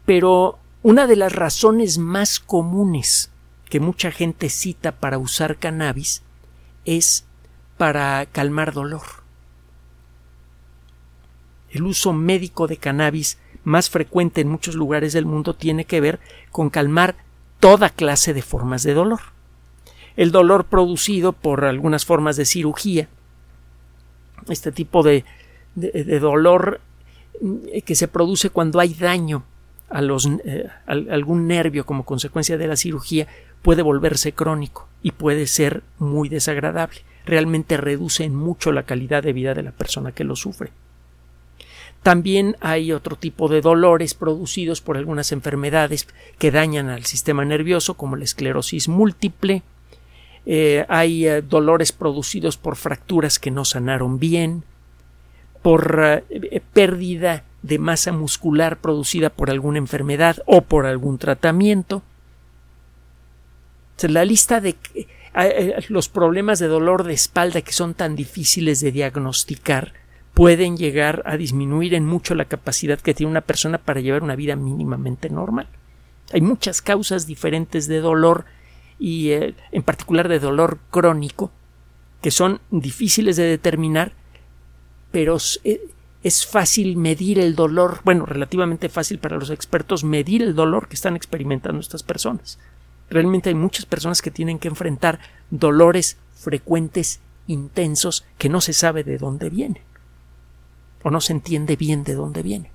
Pero 0.06 0.60
una 0.84 1.08
de 1.08 1.16
las 1.16 1.34
razones 1.34 1.98
más 1.98 2.40
comunes 2.40 3.32
que 3.70 3.80
mucha 3.80 4.12
gente 4.12 4.50
cita 4.50 4.94
para 4.94 5.18
usar 5.18 5.58
cannabis 5.58 6.24
es 6.86 7.26
para 7.78 8.26
calmar 8.26 8.74
dolor 8.74 9.20
el 11.72 11.84
uso 11.84 12.14
médico 12.14 12.68
de 12.68 12.78
cannabis 12.78 13.38
más 13.64 13.90
frecuente 13.90 14.42
en 14.42 14.50
muchos 14.50 14.76
lugares 14.76 15.14
del 15.14 15.26
mundo 15.26 15.54
tiene 15.54 15.86
que 15.86 16.02
ver 16.02 16.20
con 16.52 16.70
calmar 16.70 17.16
toda 17.60 17.90
clase 17.90 18.34
de 18.34 18.42
formas 18.42 18.84
de 18.84 18.94
dolor. 18.94 19.20
El 20.16 20.32
dolor 20.32 20.66
producido 20.66 21.34
por 21.34 21.66
algunas 21.66 22.06
formas 22.06 22.36
de 22.36 22.46
cirugía, 22.46 23.08
este 24.50 24.72
tipo 24.72 25.04
de, 25.04 25.24
dolor 25.76 26.82
eh, 27.72 27.82
que 27.84 27.96
se 27.96 28.08
produce 28.08 28.50
cuando 28.50 28.80
hay 28.80 28.94
daño 28.94 29.44
a, 29.90 30.02
los, 30.02 30.28
eh, 30.46 30.68
algún 30.88 31.48
nervio 31.48 31.86
como 31.86 32.06
consecuencia 32.06 32.58
de 32.58 32.68
la 32.68 32.76
cirugía, 32.76 33.28
puede 33.62 33.82
volverse 33.82 34.34
crónico 34.34 34.88
y 35.02 35.12
puede 35.12 35.48
ser 35.48 35.84
muy 35.98 36.30
desagradable. 36.30 37.02
Realmente 37.26 37.78
reduce 37.78 38.24
en 38.24 38.36
mucho 38.36 38.72
la 38.72 38.84
calidad 38.84 39.24
de 39.24 39.34
vida 39.34 39.54
de 39.54 39.64
la 39.64 39.72
persona 39.72 40.12
que 40.12 40.24
lo 40.24 40.36
sufre. 40.36 40.72
También 42.04 42.56
hay 42.62 42.94
otro 42.94 43.18
tipo 43.18 43.50
de 43.50 43.62
dolores 43.62 44.14
producidos 44.14 44.80
por 44.80 44.96
algunas 44.96 45.32
enfermedades 45.32 46.08
que 46.38 46.52
dañan 46.52 46.90
al 46.90 47.06
sistema 47.06 47.44
nervioso, 47.44 47.96
como 47.96 48.16
la 48.16 48.24
esclerosis 48.24 48.88
múltiple. 48.88 49.64
Eh, 50.46 50.86
hay 50.88 51.28
eh, 51.28 51.42
dolores 51.42 51.92
producidos 51.92 52.58
por 52.58 52.78
fracturas 52.78 53.38
que 53.38 53.52
no 53.52 53.66
sanaron 53.66 54.18
bien, 54.18 54.64
por 55.62 56.24
eh, 56.30 56.62
pérdida 56.72 57.44
de 57.62 57.80
masa 57.80 58.14
muscular 58.14 58.78
producida 58.78 59.30
por 59.30 59.50
alguna 59.50 59.80
enfermedad 59.80 60.38
o 60.46 60.62
por 60.62 60.86
algún 60.86 61.18
tratamiento. 61.18 62.02
La 64.04 64.26
lista 64.26 64.62
de 64.62 64.76
los 65.90 66.10
problemas 66.10 66.60
de 66.60 66.68
dolor 66.68 67.04
de 67.04 67.14
espalda 67.14 67.62
que 67.62 67.74
son 67.74 67.94
tan 67.94 68.16
difíciles 68.16 68.80
de 68.80 68.92
diagnosticar 68.92 69.94
pueden 70.34 70.78
llegar 70.78 71.22
a 71.26 71.38
disminuir 71.38 71.94
en 71.94 72.06
mucho 72.06 72.34
la 72.36 72.46
capacidad 72.46 73.00
que 73.00 73.14
tiene 73.14 73.32
una 73.32 73.42
persona 73.42 73.78
para 73.78 74.00
llevar 74.00 74.24
una 74.24 74.36
vida 74.36 74.56
mínimamente 74.56 75.30
normal. 75.30 75.68
Hay 76.32 76.42
muchas 76.42 76.82
causas 76.82 77.28
diferentes 77.28 77.88
de 77.88 78.00
dolor 78.00 78.46
y 79.00 79.32
eh, 79.32 79.56
en 79.72 79.84
particular 79.84 80.28
de 80.28 80.40
dolor 80.40 80.80
crónico 80.92 81.52
que 82.22 82.32
son 82.32 82.60
difíciles 82.70 83.38
de 83.38 83.44
determinar, 83.44 84.14
pero 85.12 85.38
eh, 85.64 85.82
es 86.24 86.46
fácil 86.46 86.98
medir 86.98 87.40
el 87.40 87.56
dolor, 87.56 88.02
bueno, 88.04 88.26
relativamente 88.26 88.90
fácil 88.90 89.20
para 89.20 89.38
los 89.38 89.50
expertos 89.50 90.04
medir 90.04 90.42
el 90.42 90.54
dolor 90.54 90.88
que 90.88 90.96
están 90.96 91.16
experimentando 91.16 91.80
estas 91.80 92.04
personas. 92.04 92.60
Realmente 93.10 93.50
hay 93.50 93.56
muchas 93.56 93.86
personas 93.86 94.22
que 94.22 94.32
tienen 94.32 94.60
que 94.60 94.68
enfrentar 94.68 95.20
dolores 95.50 96.18
frecuentes, 96.36 97.20
intensos, 97.48 98.26
que 98.38 98.50
no 98.50 98.62
se 98.62 98.74
sabe 98.74 99.04
de 99.04 99.18
dónde 99.18 99.50
vienen 99.50 99.90
o 101.04 101.10
no 101.10 101.22
se 101.22 101.34
entiende 101.34 101.76
bien 101.76 102.04
de 102.04 102.16
dónde 102.16 102.42
viene. 102.42 102.72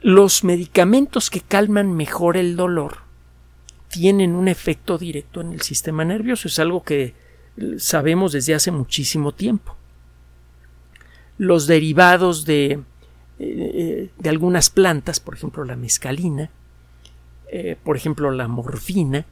Los 0.00 0.44
medicamentos 0.44 1.30
que 1.30 1.40
calman 1.40 1.94
mejor 1.94 2.36
el 2.36 2.56
dolor 2.56 2.98
tienen 3.88 4.34
un 4.34 4.48
efecto 4.48 4.98
directo 4.98 5.40
en 5.40 5.52
el 5.52 5.62
sistema 5.62 6.04
nervioso, 6.04 6.48
es 6.48 6.58
algo 6.58 6.82
que 6.82 7.14
sabemos 7.78 8.32
desde 8.32 8.54
hace 8.54 8.70
muchísimo 8.70 9.32
tiempo. 9.32 9.76
Los 11.38 11.66
derivados 11.66 12.44
de, 12.44 12.80
eh, 13.38 14.10
de 14.18 14.28
algunas 14.28 14.70
plantas, 14.70 15.20
por 15.20 15.34
ejemplo 15.34 15.64
la 15.64 15.76
mescalina, 15.76 16.50
eh, 17.56 17.76
por 17.84 17.96
ejemplo 17.96 18.32
la 18.32 18.48
morfina, 18.48 19.26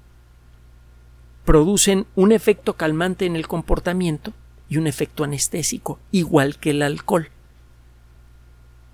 producen 1.44 2.06
un 2.14 2.30
efecto 2.30 2.74
calmante 2.74 3.26
en 3.26 3.34
el 3.34 3.48
comportamiento 3.48 4.32
y 4.68 4.76
un 4.76 4.86
efecto 4.86 5.24
anestésico, 5.24 5.98
igual 6.12 6.56
que 6.58 6.70
el 6.70 6.82
alcohol. 6.82 7.30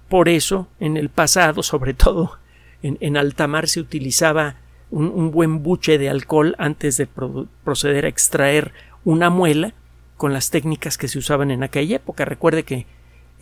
Por 0.09 0.31
eso, 0.31 0.67
en 0.81 0.97
el 0.97 1.11
pasado, 1.11 1.63
sobre 1.63 1.93
todo 1.93 2.39
en, 2.83 3.19
alta 3.19 3.47
mar, 3.49 3.69
se 3.69 3.81
utilizaba 3.81 4.57
un, 4.91 5.31
buen 5.31 5.63
buche 5.63 5.99
de 5.99 6.09
alcohol 6.09 6.55
antes 6.57 6.97
de 6.97 7.07
proceder 7.07 8.07
a 8.07 8.09
extraer 8.09 8.73
una 9.05 9.29
muela 9.29 9.75
con 10.17 10.33
las 10.33 10.49
técnicas 10.49 10.97
que 10.97 11.07
se 11.07 11.19
usaban 11.19 11.51
en 11.51 11.63
aquella 11.63 11.97
época. 11.97 12.25
Recuerde 12.25 12.63
que 12.63 12.87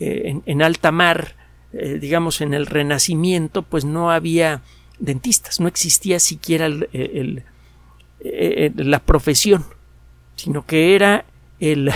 eh, 0.01 0.41
en, 0.45 0.61
alta 0.61 0.91
mar, 0.91 1.37
eh, 1.71 1.97
digamos 1.97 2.41
en 2.41 2.53
el 2.53 2.65
Renacimiento, 2.65 3.61
pues 3.61 3.85
no 3.85 4.11
había 4.11 4.63
dentistas, 4.99 5.59
no 5.59 5.67
existía 5.67 6.19
siquiera 6.19 6.69
la 8.19 8.99
profesión, 8.99 9.65
sino 10.35 10.65
que 10.65 10.95
era 10.95 11.25
el, 11.59 11.91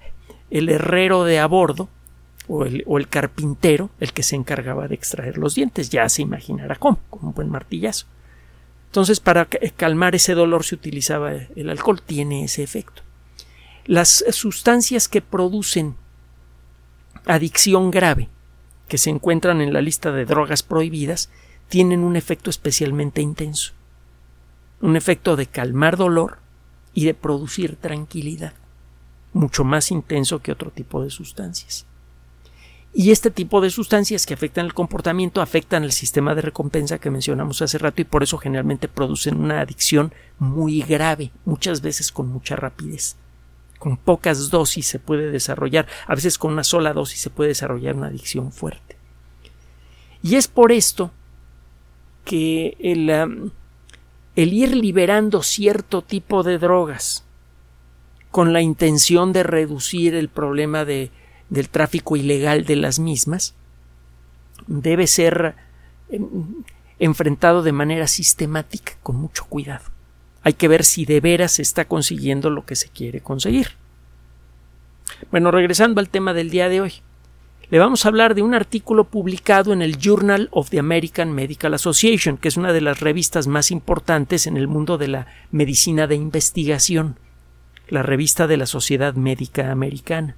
herrero 0.50 1.24
de 1.24 1.38
a 1.38 1.46
bordo 1.46 1.88
o 2.46 2.64
el, 2.64 3.08
carpintero 3.08 3.90
el 4.00 4.12
que 4.12 4.22
se 4.22 4.36
encargaba 4.36 4.88
de 4.88 4.94
extraer 4.94 5.36
los 5.38 5.54
dientes. 5.54 5.90
Ya 5.90 6.08
se 6.08 6.22
imaginará 6.22 6.76
cómo, 6.76 6.98
con 7.10 7.26
un 7.26 7.34
buen 7.34 7.50
martillazo. 7.50 8.06
Entonces, 8.86 9.20
para 9.20 9.44
calmar 9.44 10.14
ese 10.14 10.34
dolor 10.34 10.64
se 10.64 10.74
utilizaba 10.74 11.32
el 11.32 11.68
alcohol, 11.68 12.00
tiene 12.00 12.44
ese 12.44 12.62
efecto. 12.62 13.02
Las 13.84 14.24
sustancias 14.30 15.08
que 15.08 15.20
producen 15.20 15.96
adicción 17.26 17.90
grave, 17.90 18.28
que 18.88 18.96
se 18.96 19.10
encuentran 19.10 19.60
en 19.60 19.74
la 19.74 19.82
lista 19.82 20.10
de 20.10 20.24
drogas 20.24 20.62
prohibidas, 20.62 21.30
tienen 21.68 22.00
un 22.00 22.16
efecto 22.16 22.50
especialmente 22.50 23.22
intenso. 23.22 23.72
Un 24.80 24.96
efecto 24.96 25.36
de 25.36 25.46
calmar 25.46 25.96
dolor 25.96 26.38
y 26.94 27.04
de 27.04 27.14
producir 27.14 27.76
tranquilidad 27.76 28.54
mucho 29.32 29.64
más 29.64 29.90
intenso 29.90 30.40
que 30.40 30.52
otro 30.52 30.70
tipo 30.70 31.02
de 31.02 31.10
sustancias. 31.10 31.86
Y 32.94 33.10
este 33.10 33.30
tipo 33.30 33.60
de 33.60 33.70
sustancias 33.70 34.26
que 34.26 34.34
afectan 34.34 34.64
el 34.64 34.74
comportamiento 34.74 35.42
afectan 35.42 35.84
el 35.84 35.92
sistema 35.92 36.34
de 36.34 36.42
recompensa 36.42 36.98
que 36.98 37.10
mencionamos 37.10 37.62
hace 37.62 37.78
rato 37.78 38.00
y 38.00 38.04
por 38.04 38.22
eso 38.22 38.38
generalmente 38.38 38.88
producen 38.88 39.38
una 39.38 39.60
adicción 39.60 40.12
muy 40.38 40.80
grave, 40.82 41.30
muchas 41.44 41.82
veces 41.82 42.10
con 42.10 42.28
mucha 42.28 42.56
rapidez. 42.56 43.16
Con 43.78 43.96
pocas 43.96 44.50
dosis 44.50 44.88
se 44.88 44.98
puede 44.98 45.30
desarrollar, 45.30 45.86
a 46.06 46.14
veces 46.14 46.38
con 46.38 46.52
una 46.52 46.64
sola 46.64 46.92
dosis 46.92 47.20
se 47.20 47.30
puede 47.30 47.48
desarrollar 47.48 47.94
una 47.94 48.08
adicción 48.08 48.50
fuerte. 48.50 48.96
Y 50.22 50.34
es 50.34 50.48
por 50.48 50.72
esto 50.72 51.12
que 52.28 52.76
el, 52.78 53.08
el 54.36 54.52
ir 54.52 54.76
liberando 54.76 55.42
cierto 55.42 56.02
tipo 56.02 56.42
de 56.42 56.58
drogas 56.58 57.24
con 58.30 58.52
la 58.52 58.60
intención 58.60 59.32
de 59.32 59.44
reducir 59.44 60.14
el 60.14 60.28
problema 60.28 60.84
de, 60.84 61.10
del 61.48 61.70
tráfico 61.70 62.16
ilegal 62.16 62.66
de 62.66 62.76
las 62.76 62.98
mismas, 62.98 63.54
debe 64.66 65.06
ser 65.06 65.54
em, 66.10 66.62
enfrentado 66.98 67.62
de 67.62 67.72
manera 67.72 68.06
sistemática, 68.06 68.92
con 69.02 69.16
mucho 69.16 69.46
cuidado. 69.46 69.86
Hay 70.42 70.52
que 70.52 70.68
ver 70.68 70.84
si 70.84 71.06
de 71.06 71.20
veras 71.20 71.52
se 71.52 71.62
está 71.62 71.86
consiguiendo 71.86 72.50
lo 72.50 72.66
que 72.66 72.76
se 72.76 72.90
quiere 72.90 73.22
conseguir. 73.22 73.68
Bueno, 75.30 75.50
regresando 75.50 76.00
al 76.00 76.10
tema 76.10 76.34
del 76.34 76.50
día 76.50 76.68
de 76.68 76.82
hoy. 76.82 76.92
Le 77.70 77.78
vamos 77.78 78.04
a 78.04 78.08
hablar 78.08 78.34
de 78.34 78.42
un 78.42 78.54
artículo 78.54 79.04
publicado 79.04 79.72
en 79.72 79.82
el 79.82 79.98
Journal 79.98 80.48
of 80.52 80.70
the 80.70 80.78
American 80.78 81.32
Medical 81.32 81.74
Association, 81.74 82.38
que 82.38 82.48
es 82.48 82.56
una 82.56 82.72
de 82.72 82.80
las 82.80 83.00
revistas 83.00 83.46
más 83.46 83.70
importantes 83.70 84.46
en 84.46 84.56
el 84.56 84.68
mundo 84.68 84.96
de 84.96 85.08
la 85.08 85.26
medicina 85.50 86.06
de 86.06 86.14
investigación, 86.14 87.18
la 87.88 88.02
revista 88.02 88.46
de 88.46 88.56
la 88.56 88.66
Sociedad 88.66 89.14
Médica 89.14 89.70
Americana. 89.70 90.34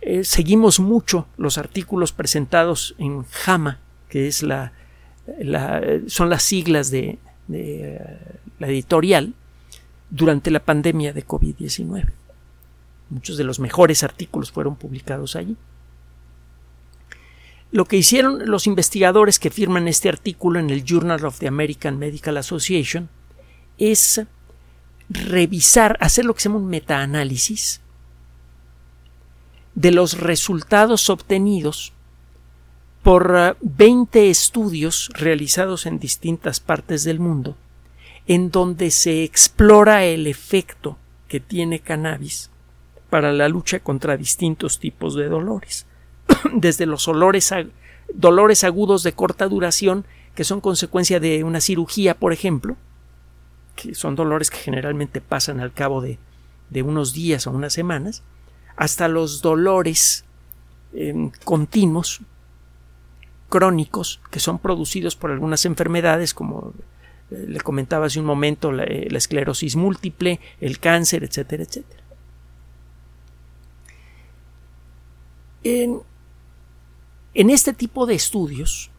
Eh, 0.00 0.24
seguimos 0.24 0.80
mucho 0.80 1.28
los 1.36 1.58
artículos 1.58 2.12
presentados 2.12 2.96
en 2.98 3.22
JAMA, 3.24 3.78
que 4.08 4.26
es 4.26 4.42
la, 4.42 4.72
son 6.08 6.28
las 6.28 6.42
siglas 6.42 6.90
de, 6.90 7.18
de 7.46 8.00
la 8.58 8.66
editorial, 8.66 9.34
durante 10.10 10.50
la 10.50 10.64
pandemia 10.64 11.12
de 11.12 11.24
COVID-19. 11.24 12.10
Muchos 13.10 13.36
de 13.36 13.44
los 13.44 13.60
mejores 13.60 14.02
artículos 14.02 14.50
fueron 14.50 14.74
publicados 14.74 15.36
allí. 15.36 15.56
Lo 17.72 17.84
que 17.84 17.96
hicieron 17.96 18.50
los 18.50 18.66
investigadores 18.66 19.38
que 19.38 19.50
firman 19.50 19.86
este 19.86 20.08
artículo 20.08 20.58
en 20.58 20.70
el 20.70 20.84
Journal 20.84 21.24
of 21.24 21.38
the 21.38 21.46
American 21.46 21.98
Medical 21.98 22.36
Association 22.36 23.08
es 23.78 24.22
revisar, 25.08 25.96
hacer 26.00 26.24
lo 26.24 26.34
que 26.34 26.40
se 26.40 26.48
llama 26.48 26.60
un 26.60 26.68
metaanálisis 26.68 27.80
de 29.74 29.92
los 29.92 30.18
resultados 30.18 31.08
obtenidos 31.10 31.92
por 33.02 33.56
20 33.60 34.20
eh, 34.20 34.30
estudios 34.30 35.10
realizados 35.14 35.86
en 35.86 35.98
distintas 35.98 36.60
partes 36.60 37.04
del 37.04 37.18
mundo, 37.18 37.56
en 38.26 38.50
donde 38.50 38.90
se 38.90 39.24
explora 39.24 40.04
el 40.04 40.26
efecto 40.26 40.98
que 41.28 41.40
tiene 41.40 41.80
cannabis 41.80 42.50
para 43.08 43.32
la 43.32 43.48
lucha 43.48 43.80
contra 43.80 44.16
distintos 44.16 44.78
tipos 44.78 45.14
de 45.14 45.28
dolores. 45.28 45.86
desde 46.52 46.86
los 46.86 47.04
dolores 47.04 48.64
agudos 48.64 49.02
de 49.02 49.12
corta 49.12 49.48
duración 49.48 50.04
que 50.34 50.44
son 50.44 50.60
consecuencia 50.60 51.20
de 51.20 51.44
una 51.44 51.60
cirugía, 51.60 52.14
por 52.14 52.32
ejemplo, 52.32 52.76
que 53.76 53.94
son 53.94 54.14
dolores 54.14 54.50
que 54.50 54.58
generalmente 54.58 55.20
pasan 55.20 55.60
al 55.60 55.72
cabo 55.72 56.00
de, 56.00 56.18
unos 56.82 57.12
días 57.12 57.46
o 57.46 57.50
unas 57.50 57.72
semanas, 57.72 58.22
hasta 58.76 59.08
los 59.08 59.42
dolores 59.42 60.24
em, 60.92 61.30
continuos, 61.44 62.20
crónicos, 63.48 64.20
que 64.30 64.38
son 64.38 64.58
producidos 64.58 65.16
por 65.16 65.32
algunas 65.32 65.64
enfermedades, 65.64 66.32
como 66.32 66.72
eh, 67.30 67.44
le 67.48 67.60
comentaba 67.60 68.06
hace 68.06 68.20
un 68.20 68.26
momento, 68.26 68.70
la, 68.70 68.84
eh, 68.84 69.08
la 69.10 69.18
esclerosis 69.18 69.74
múltiple, 69.76 70.40
el 70.60 70.78
cáncer, 70.78 71.24
etcétera, 71.24 71.64
etcétera. 71.64 72.02
En, 75.64 76.00
en 77.34 77.50
este 77.50 77.72
tipo 77.72 78.06
de 78.06 78.14
estudios 78.14 78.90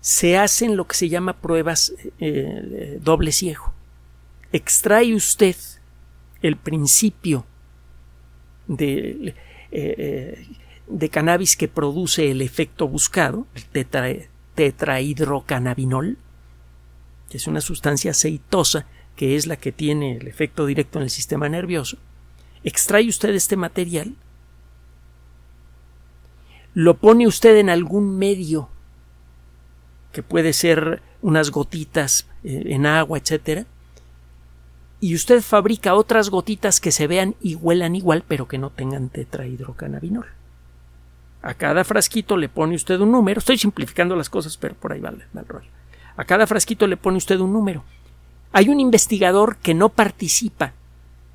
se 0.00 0.36
hacen 0.36 0.76
lo 0.76 0.86
que 0.86 0.96
se 0.96 1.08
llama 1.08 1.34
pruebas 1.34 1.94
eh, 2.18 2.98
doble 3.00 3.32
ciego. 3.32 3.72
Extrae 4.52 5.14
usted 5.14 5.56
el 6.42 6.56
principio 6.56 7.46
de, 8.66 9.28
eh, 9.28 9.34
eh, 9.70 10.46
de, 10.88 11.08
cannabis 11.08 11.56
que 11.56 11.68
produce 11.68 12.30
el 12.30 12.42
efecto 12.42 12.88
buscado, 12.88 13.46
el 13.54 14.28
tetrahidrocannabinol, 14.54 16.18
que 17.30 17.36
es 17.36 17.46
una 17.46 17.60
sustancia 17.60 18.10
aceitosa 18.10 18.86
que 19.16 19.36
es 19.36 19.46
la 19.46 19.56
que 19.56 19.72
tiene 19.72 20.16
el 20.16 20.26
efecto 20.26 20.66
directo 20.66 20.98
en 20.98 21.04
el 21.04 21.10
sistema 21.10 21.48
nervioso. 21.48 21.98
Extrae 22.64 23.08
usted 23.08 23.30
este 23.30 23.56
material 23.56 24.16
lo 26.74 26.96
pone 26.96 27.26
usted 27.26 27.56
en 27.56 27.68
algún 27.68 28.18
medio 28.18 28.68
que 30.12 30.22
puede 30.22 30.52
ser 30.52 31.02
unas 31.22 31.50
gotitas 31.50 32.26
eh, 32.44 32.64
en 32.66 32.86
agua, 32.86 33.18
etcétera, 33.18 33.66
y 35.00 35.14
usted 35.14 35.42
fabrica 35.42 35.94
otras 35.94 36.30
gotitas 36.30 36.80
que 36.80 36.92
se 36.92 37.06
vean 37.06 37.34
y 37.40 37.56
huelan 37.56 37.96
igual, 37.96 38.22
pero 38.26 38.46
que 38.46 38.58
no 38.58 38.70
tengan 38.70 39.08
tetrahidrocannabinol. 39.08 40.26
A 41.42 41.54
cada 41.54 41.82
frasquito 41.82 42.36
le 42.36 42.48
pone 42.48 42.76
usted 42.76 43.00
un 43.00 43.10
número. 43.10 43.40
Estoy 43.40 43.58
simplificando 43.58 44.14
las 44.14 44.30
cosas, 44.30 44.56
pero 44.56 44.76
por 44.76 44.92
ahí 44.92 45.00
va 45.00 45.08
el 45.10 45.48
rollo. 45.48 45.66
A 46.16 46.24
cada 46.24 46.46
frasquito 46.46 46.86
le 46.86 46.96
pone 46.96 47.16
usted 47.16 47.40
un 47.40 47.52
número. 47.52 47.82
Hay 48.52 48.68
un 48.68 48.78
investigador 48.78 49.56
que 49.56 49.74
no 49.74 49.88
participa 49.88 50.72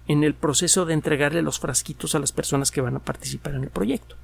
en 0.08 0.23
el 0.23 0.34
proceso 0.34 0.86
de 0.86 0.93
entregarle 0.93 1.41
los 1.41 1.60
frasquitos 1.60 2.15
a 2.15 2.19
las 2.19 2.32
personas 2.32 2.71
que 2.71 2.80
van 2.80 2.95
a 2.95 3.00
participar 3.00 3.56
en 3.56 3.63
el 3.63 3.69
proyecto 3.69 4.15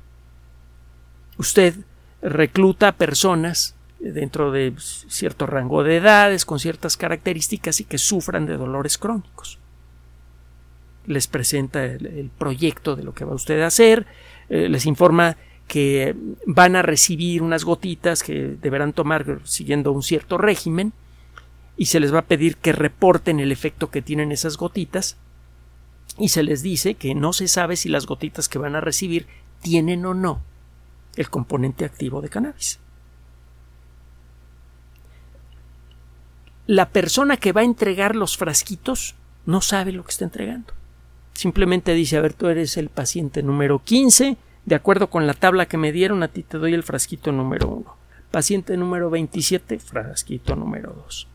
usted 1.37 1.75
recluta 2.21 2.93
personas 2.93 3.75
dentro 3.99 4.51
de 4.51 4.73
cierto 4.77 5.45
rango 5.45 5.83
de 5.83 5.97
edades, 5.97 6.45
con 6.45 6.59
ciertas 6.59 6.97
características 6.97 7.79
y 7.79 7.85
que 7.85 7.97
sufran 7.97 8.45
de 8.45 8.57
dolores 8.57 8.97
crónicos. 8.97 9.59
Les 11.05 11.27
presenta 11.27 11.83
el, 11.85 12.29
proyecto 12.37 12.95
de 12.95 13.03
lo 13.03 13.13
que 13.13 13.25
va 13.25 13.33
usted 13.33 13.61
a 13.61 13.67
hacer, 13.67 14.05
eh, 14.49 14.67
les 14.69 14.85
informa 14.85 15.37
que 15.67 16.15
van 16.45 16.75
a 16.75 16.81
recibir 16.81 17.41
unas 17.41 17.63
gotitas 17.63 18.23
que 18.23 18.57
deberán 18.61 18.93
tomar 18.93 19.39
siguiendo 19.45 19.91
un 19.93 20.03
cierto 20.03 20.37
régimen 20.37 20.91
y 21.77 21.85
se 21.85 21.99
les 21.99 22.13
va 22.13 22.19
a 22.19 22.25
pedir 22.25 22.57
que 22.57 22.73
reporten 22.73 23.39
el 23.39 23.51
efecto 23.51 23.89
que 23.89 24.01
tienen 24.01 24.31
esas 24.31 24.57
gotitas 24.57 25.17
y 26.17 26.29
se 26.29 26.43
les 26.43 26.61
dice 26.61 26.95
que 26.95 27.15
no 27.15 27.33
se 27.33 27.47
sabe 27.47 27.77
si 27.77 27.89
las 27.89 28.05
gotitas 28.05 28.49
que 28.49 28.59
van 28.59 28.75
a 28.75 28.81
recibir 28.81 29.25
tienen 29.61 30.05
o 30.05 30.13
no 30.13 30.41
el 31.15 31.29
componente 31.29 31.85
activo 31.85 32.21
de 32.21 32.29
cannabis. 32.29 32.79
La 36.65 36.89
persona 36.89 37.37
que 37.37 37.51
va 37.51 37.61
a 37.61 37.65
entregar 37.65 38.15
los 38.15 38.37
frasquitos 38.37 39.15
no 39.45 39.61
sabe 39.61 39.91
lo 39.91 40.03
que 40.05 40.11
está 40.11 40.23
entregando. 40.23 40.73
Simplemente 41.33 41.93
dice, 41.93 42.17
a 42.17 42.21
ver, 42.21 42.33
tú 42.33 42.47
eres 42.47 42.77
el 42.77 42.89
paciente 42.89 43.43
número 43.43 43.83
15, 43.83 44.37
de 44.65 44.75
acuerdo 44.75 45.09
con 45.09 45.27
la 45.27 45.33
tabla 45.33 45.65
que 45.65 45.77
me 45.77 45.91
dieron, 45.91 46.23
a 46.23 46.29
ti 46.29 46.43
te 46.43 46.57
doy 46.57 46.73
el 46.73 46.83
frasquito 46.83 47.31
número 47.31 47.67
1. 47.67 47.95
Paciente 48.31 48.77
número 48.77 49.09
27, 49.09 49.79
frasquito 49.79 50.55
número 50.55 50.93
2. 50.93 51.27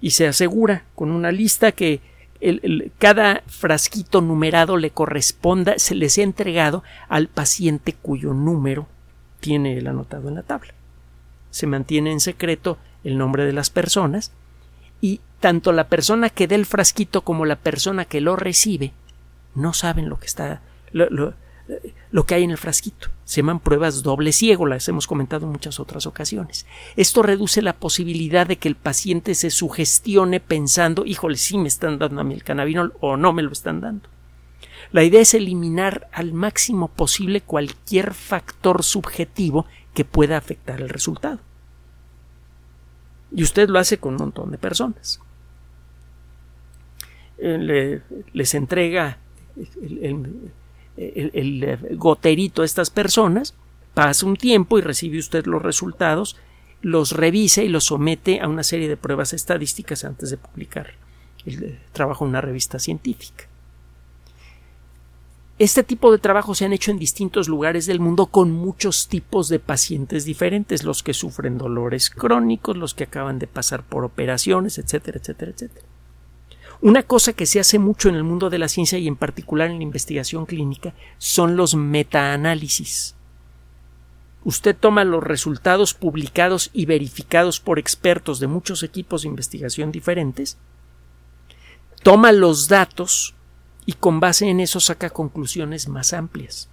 Y 0.00 0.10
se 0.10 0.26
asegura 0.26 0.86
con 0.94 1.10
una 1.10 1.30
lista 1.30 1.72
que 1.72 2.00
cada 2.98 3.42
frasquito 3.46 4.20
numerado 4.20 4.76
le 4.76 4.90
corresponda, 4.90 5.78
se 5.78 5.94
les 5.94 6.18
ha 6.18 6.22
entregado 6.22 6.82
al 7.08 7.28
paciente 7.28 7.92
cuyo 7.94 8.32
número 8.32 8.86
tiene 9.40 9.76
el 9.76 9.86
anotado 9.86 10.28
en 10.28 10.34
la 10.36 10.42
tabla. 10.42 10.72
Se 11.50 11.66
mantiene 11.66 12.12
en 12.12 12.20
secreto 12.20 12.78
el 13.04 13.18
nombre 13.18 13.44
de 13.44 13.52
las 13.52 13.70
personas 13.70 14.32
y 15.00 15.20
tanto 15.40 15.72
la 15.72 15.88
persona 15.88 16.30
que 16.30 16.46
dé 16.46 16.54
el 16.54 16.66
frasquito 16.66 17.22
como 17.22 17.44
la 17.44 17.56
persona 17.56 18.04
que 18.04 18.20
lo 18.20 18.36
recibe 18.36 18.92
no 19.56 19.72
saben 19.72 20.08
lo 20.08 20.18
que 20.20 20.26
está 20.26 20.60
que 22.24 22.34
hay 22.34 22.44
en 22.44 22.50
el 22.50 22.58
frasquito. 22.58 23.08
Se 23.24 23.40
llaman 23.40 23.60
pruebas 23.60 24.02
doble 24.02 24.32
ciego, 24.32 24.66
las 24.66 24.88
hemos 24.88 25.06
comentado 25.06 25.44
en 25.46 25.52
muchas 25.52 25.80
otras 25.80 26.06
ocasiones. 26.06 26.66
Esto 26.96 27.22
reduce 27.22 27.60
la 27.62 27.74
posibilidad 27.74 28.46
de 28.46 28.56
que 28.56 28.68
el 28.68 28.76
paciente 28.76 29.34
se 29.34 29.50
sugestione 29.50 30.40
pensando, 30.40 31.04
híjole, 31.04 31.36
sí 31.36 31.58
me 31.58 31.68
están 31.68 31.98
dando 31.98 32.20
a 32.20 32.24
mí 32.24 32.34
el 32.34 32.44
cannabinol 32.44 32.94
o 33.00 33.16
no 33.16 33.32
me 33.32 33.42
lo 33.42 33.52
están 33.52 33.80
dando. 33.80 34.08
La 34.92 35.02
idea 35.02 35.20
es 35.20 35.34
eliminar 35.34 36.08
al 36.12 36.32
máximo 36.32 36.88
posible 36.88 37.40
cualquier 37.40 38.14
factor 38.14 38.82
subjetivo 38.82 39.66
que 39.92 40.04
pueda 40.04 40.36
afectar 40.36 40.80
el 40.80 40.88
resultado. 40.88 41.40
Y 43.32 43.42
usted 43.42 43.68
lo 43.68 43.78
hace 43.78 43.98
con 43.98 44.14
un 44.14 44.20
montón 44.20 44.50
de 44.52 44.58
personas. 44.58 45.20
Eh, 47.38 48.00
les 48.32 48.54
entrega 48.54 49.18
el, 49.82 50.52
goterito 51.92 52.62
a 52.62 52.64
estas 52.64 52.90
personas, 52.90 53.54
pasa 53.94 54.26
un 54.26 54.36
tiempo 54.36 54.78
y 54.78 54.82
recibe 54.82 55.18
usted 55.18 55.46
los 55.46 55.62
resultados, 55.62 56.36
los 56.82 57.12
revisa 57.12 57.62
y 57.62 57.68
los 57.68 57.84
somete 57.84 58.40
a 58.40 58.48
una 58.48 58.62
serie 58.62 58.88
de 58.88 58.96
pruebas 58.96 59.32
estadísticas 59.32 60.04
antes 60.04 60.30
de 60.30 60.36
publicar 60.36 60.92
el 61.44 61.78
trabajo 61.92 62.24
en 62.24 62.30
una 62.30 62.40
revista 62.40 62.78
científica. 62.78 63.46
Este 65.58 65.82
tipo 65.82 66.12
de 66.12 66.18
trabajo 66.18 66.54
se 66.54 66.66
han 66.66 66.74
hecho 66.74 66.90
en 66.90 66.98
distintos 66.98 67.48
lugares 67.48 67.86
del 67.86 67.98
mundo 67.98 68.26
con 68.26 68.50
muchos 68.50 69.08
tipos 69.08 69.48
de 69.48 69.58
pacientes 69.58 70.26
diferentes, 70.26 70.84
los 70.84 71.02
que 71.02 71.14
sufren 71.14 71.56
dolores 71.56 72.10
crónicos, 72.10 72.76
los 72.76 72.92
que 72.92 73.04
acaban 73.04 73.38
de 73.38 73.46
pasar 73.46 73.82
por 73.82 74.04
operaciones, 74.04 74.76
etcétera, 74.76 75.18
etcétera, 75.18 75.52
etcétera. 75.52 75.86
Una 76.82 77.02
cosa 77.02 77.32
que 77.32 77.46
se 77.46 77.58
hace 77.58 77.78
mucho 77.78 78.08
en 78.08 78.16
el 78.16 78.24
mundo 78.24 78.50
de 78.50 78.58
la 78.58 78.68
ciencia 78.68 78.98
y 78.98 79.08
en 79.08 79.16
particular 79.16 79.70
en 79.70 79.78
la 79.78 79.82
investigación 79.82 80.46
clínica 80.46 80.94
son 81.18 81.56
los 81.56 81.74
metaanálisis. 81.74 83.14
Usted 84.44 84.76
toma 84.78 85.04
los 85.04 85.24
resultados 85.24 85.94
publicados 85.94 86.70
y 86.72 86.86
verificados 86.86 87.58
por 87.60 87.78
expertos 87.78 88.38
de 88.38 88.46
muchos 88.46 88.82
equipos 88.82 89.22
de 89.22 89.28
investigación 89.28 89.90
diferentes, 89.90 90.58
toma 92.02 92.30
los 92.30 92.68
datos 92.68 93.34
y 93.86 93.94
con 93.94 94.20
base 94.20 94.48
en 94.48 94.60
eso 94.60 94.78
saca 94.78 95.10
conclusiones 95.10 95.88
más 95.88 96.12
amplias. 96.12 96.68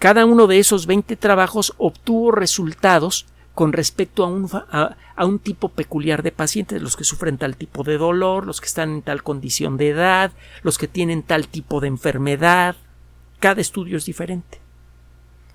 cada 0.00 0.24
uno 0.24 0.46
de 0.46 0.58
esos 0.58 0.86
20 0.86 1.16
trabajos 1.16 1.74
obtuvo 1.76 2.32
resultados 2.32 3.26
con 3.58 3.72
respecto 3.72 4.22
a 4.22 4.28
un, 4.28 4.48
a, 4.52 5.24
un, 5.24 5.40
tipo 5.40 5.70
peculiar 5.70 6.22
de 6.22 6.30
pacientes, 6.30 6.80
los 6.80 6.96
que 6.96 7.02
sufren 7.02 7.38
tal 7.38 7.56
tipo 7.56 7.82
de 7.82 7.98
dolor, 7.98 8.46
los 8.46 8.60
que 8.60 8.68
están 8.68 8.88
en 8.92 9.02
tal 9.02 9.24
condición 9.24 9.76
de 9.76 9.88
edad, 9.88 10.30
los 10.62 10.78
que 10.78 10.86
tienen 10.86 11.24
tal 11.24 11.48
tipo 11.48 11.80
de 11.80 11.88
enfermedad. 11.88 12.76
Cada 13.40 13.60
estudio 13.60 13.96
es 13.96 14.06
diferente. 14.06 14.60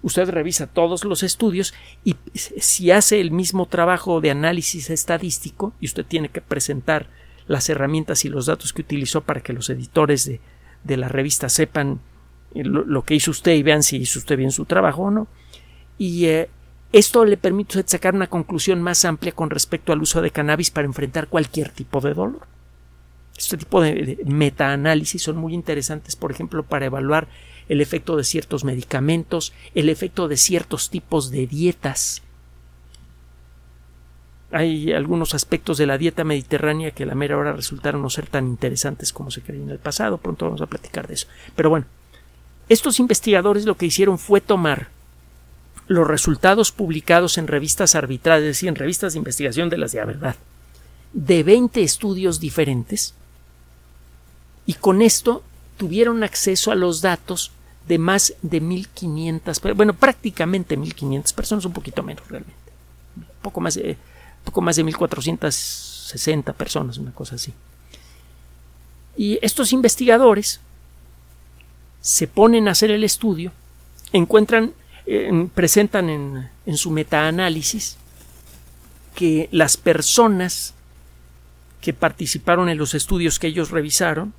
Usted 0.01 0.29
revisa 0.29 0.67
todos 0.67 1.05
los 1.05 1.23
estudios 1.23 1.73
y 2.03 2.17
si 2.33 2.91
hace 2.91 3.21
el 3.21 3.31
mismo 3.31 3.67
trabajo 3.67 4.19
de 4.19 4.31
análisis 4.31 4.89
estadístico 4.89 5.71
y 5.79 5.85
usted 5.85 6.05
tiene 6.05 6.27
que 6.27 6.41
presentar 6.41 7.07
las 7.47 7.69
herramientas 7.69 8.25
y 8.25 8.27
los 8.27 8.47
datos 8.47 8.73
que 8.73 8.81
utilizó 8.81 9.21
para 9.21 9.39
que 9.39 9.53
los 9.53 9.69
editores 9.69 10.25
de, 10.25 10.41
de 10.83 10.97
la 10.97 11.07
revista 11.07 11.47
sepan 11.47 12.01
lo, 12.53 13.05
que 13.05 13.15
hizo 13.15 13.31
usted 13.31 13.53
y 13.53 13.63
vean 13.63 13.81
si 13.81 13.95
hizo 13.95 14.19
usted 14.19 14.35
bien 14.35 14.51
su 14.51 14.65
trabajo 14.65 15.03
o 15.03 15.09
no. 15.09 15.29
Y 15.97 16.25
eh, 16.25 16.49
esto 16.93 17.25
le 17.25 17.37
permite 17.37 17.83
sacar 17.87 18.13
una 18.13 18.27
conclusión 18.27 18.81
más 18.81 19.03
amplia 19.03 19.31
con 19.31 19.49
respecto 19.49 19.91
al 19.91 20.01
uso 20.03 20.21
de 20.21 20.29
cannabis 20.29 20.69
para 20.69 20.85
enfrentar 20.85 21.27
cualquier 21.27 21.69
tipo 21.69 21.99
de 22.01 22.13
dolor. 22.13 22.47
Este 23.35 23.57
tipo 23.57 23.81
de, 23.81 24.19
metaanálisis 24.25 25.23
son 25.23 25.37
muy 25.37 25.55
interesantes, 25.55 26.15
por 26.15 26.31
ejemplo, 26.31 26.61
para 26.61 26.85
evaluar 26.85 27.27
el 27.67 27.81
efecto 27.81 28.15
de 28.15 28.23
ciertos 28.23 28.63
medicamentos, 28.63 29.53
el 29.73 29.89
efecto 29.89 30.27
de 30.27 30.37
ciertos 30.37 30.91
tipos 30.91 31.31
de 31.31 31.47
dietas. 31.47 32.21
Hay 34.51 34.93
algunos 34.93 35.33
aspectos 35.33 35.79
de 35.79 35.87
la 35.87 35.97
dieta 35.97 36.23
mediterránea 36.23 36.91
que 36.91 37.03
a 37.03 37.07
la 37.07 37.15
mera 37.15 37.39
hora 37.39 37.53
resultaron 37.53 38.03
no 38.03 38.11
ser 38.11 38.27
tan 38.27 38.45
interesantes 38.45 39.11
como 39.11 39.31
se 39.31 39.41
creía 39.41 39.63
en 39.63 39.71
el 39.71 39.79
pasado. 39.79 40.19
Pronto 40.19 40.45
vamos 40.45 40.61
a 40.61 40.67
platicar 40.67 41.07
de 41.07 41.15
eso. 41.15 41.25
Pero 41.55 41.71
bueno, 41.71 41.87
estos 42.69 42.99
investigadores 42.99 43.65
lo 43.65 43.77
que 43.77 43.87
hicieron 43.87 44.19
fue 44.19 44.41
tomar 44.41 44.89
los 45.87 46.07
resultados 46.07 46.71
publicados 46.71 47.37
en 47.37 47.47
revistas 47.47 47.95
arbitrarias, 47.95 48.43
es 48.43 48.55
decir, 48.57 48.69
en 48.69 48.75
revistas 48.75 49.13
de 49.13 49.19
investigación 49.19 49.69
de 49.69 49.77
las 49.77 49.91
de 49.91 49.99
la 49.99 50.05
verdad, 50.05 50.35
de 51.13 51.43
20 51.43 51.83
estudios 51.83 52.39
diferentes, 52.39 53.13
y 54.65 54.75
con 54.75 55.01
esto 55.01 55.43
tuvieron 55.77 56.23
acceso 56.23 56.71
a 56.71 56.75
los 56.75 57.01
datos 57.01 57.51
de 57.87 57.97
más 57.97 58.33
de 58.41 58.61
1.500, 58.61 59.75
bueno, 59.75 59.93
prácticamente 59.93 60.77
1.500 60.77 61.33
personas, 61.33 61.65
un 61.65 61.73
poquito 61.73 62.01
menos 62.01 62.27
realmente, 62.29 62.55
poco 63.41 63.59
más 63.59 63.75
de, 63.75 63.97
poco 64.45 64.61
más 64.61 64.77
de 64.77 64.85
1.460 64.85 66.53
personas, 66.53 66.97
una 66.97 67.11
cosa 67.11 67.35
así. 67.35 67.53
Y 69.17 69.37
estos 69.41 69.73
investigadores 69.73 70.59
se 72.01 72.27
ponen 72.27 72.67
a 72.67 72.71
hacer 72.71 72.89
el 72.91 73.03
estudio, 73.03 73.51
encuentran 74.11 74.73
presentan 75.53 76.09
en, 76.09 76.49
en 76.65 76.77
su 76.77 76.91
metaanálisis 76.91 77.97
que 79.15 79.49
las 79.51 79.77
personas 79.77 80.73
que 81.81 81.93
participaron 81.93 82.69
en 82.69 82.77
los 82.77 82.93
estudios 82.93 83.39
que 83.39 83.47
ellos 83.47 83.69
revisaron 83.69 84.33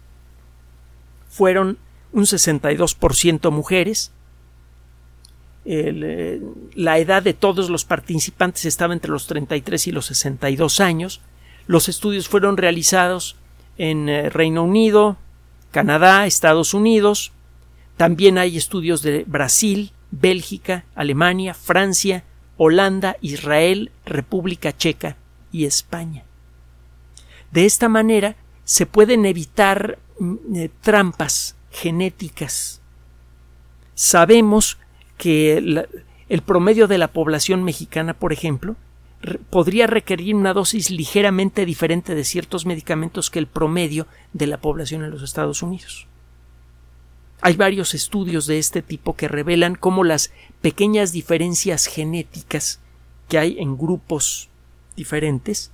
fueron 1.28 1.78
un 2.12 2.24
62% 2.24 3.50
mujeres, 3.50 4.12
eh, 5.66 6.40
la 6.74 6.98
edad 6.98 7.22
de 7.22 7.34
todos 7.34 7.70
los 7.70 7.84
participantes 7.84 8.66
estaba 8.66 8.94
entre 8.94 9.10
los 9.10 9.26
33 9.26 9.88
y 9.88 9.92
los 9.92 10.06
62 10.06 10.80
años, 10.80 11.20
los 11.66 11.88
estudios 11.88 12.28
fueron 12.28 12.56
realizados 12.56 13.36
en 13.78 14.08
eh, 14.08 14.28
Reino 14.30 14.62
Unido, 14.62 15.16
Canadá, 15.70 16.26
Estados 16.26 16.74
Unidos, 16.74 17.32
también 17.96 18.38
hay 18.38 18.56
estudios 18.56 19.02
de 19.02 19.24
Brasil, 19.26 19.92
Bélgica, 20.20 20.84
Alemania, 20.94 21.54
Francia, 21.54 22.24
Holanda, 22.56 23.16
Israel, 23.20 23.90
República 24.04 24.76
Checa 24.76 25.16
y 25.50 25.64
España. 25.64 26.24
De 27.50 27.64
esta 27.64 27.88
manera 27.88 28.36
se 28.64 28.86
pueden 28.86 29.26
evitar 29.26 29.98
mm, 30.18 30.56
eh, 30.56 30.70
trampas 30.80 31.56
genéticas. 31.70 32.80
Sabemos 33.94 34.78
que 35.18 35.86
el 36.28 36.42
promedio 36.42 36.86
de 36.86 36.98
la 36.98 37.08
población 37.08 37.62
mexicana, 37.64 38.14
por 38.14 38.32
ejemplo, 38.32 38.76
podría 39.50 39.86
requerir 39.86 40.34
una 40.34 40.52
dosis 40.52 40.90
ligeramente 40.90 41.64
diferente 41.64 42.14
de 42.14 42.24
ciertos 42.24 42.66
medicamentos 42.66 43.30
que 43.30 43.38
el 43.38 43.46
promedio 43.46 44.06
de 44.32 44.46
la 44.46 44.58
población 44.58 45.02
en 45.04 45.10
los 45.10 45.22
Estados 45.22 45.62
Unidos. 45.62 46.06
Hay 47.46 47.56
varios 47.56 47.92
estudios 47.92 48.46
de 48.46 48.58
este 48.58 48.80
tipo 48.80 49.16
que 49.16 49.28
revelan 49.28 49.74
cómo 49.74 50.02
las 50.02 50.32
pequeñas 50.62 51.12
diferencias 51.12 51.84
genéticas 51.84 52.80
que 53.28 53.36
hay 53.36 53.58
en 53.58 53.76
grupos 53.76 54.48
diferentes 54.96 55.70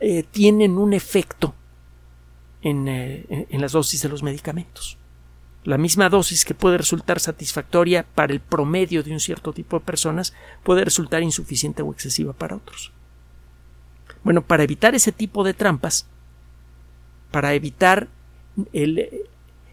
eh, 0.00 0.24
tienen 0.28 0.78
un 0.78 0.94
efecto 0.94 1.54
eh, 2.62 3.24
en, 3.28 3.46
en 3.48 3.60
las 3.60 3.70
dosis 3.70 4.02
de 4.02 4.08
los 4.08 4.24
medicamentos. 4.24 4.98
La 5.62 5.78
misma 5.78 6.08
dosis 6.08 6.44
que 6.44 6.54
puede 6.54 6.76
resultar 6.76 7.20
satisfactoria 7.20 8.04
para 8.04 8.32
el 8.32 8.40
promedio 8.40 9.04
de 9.04 9.12
un 9.12 9.20
cierto 9.20 9.52
tipo 9.52 9.78
de 9.78 9.84
personas 9.84 10.34
puede 10.64 10.84
resultar 10.84 11.22
insuficiente 11.22 11.82
o 11.82 11.92
excesiva 11.92 12.32
para 12.32 12.56
otros. 12.56 12.90
Bueno, 14.24 14.42
para 14.42 14.64
evitar 14.64 14.96
ese 14.96 15.12
tipo 15.12 15.44
de 15.44 15.54
trampas, 15.54 16.08
para 17.30 17.54
evitar 17.54 18.08
el, 18.72 19.28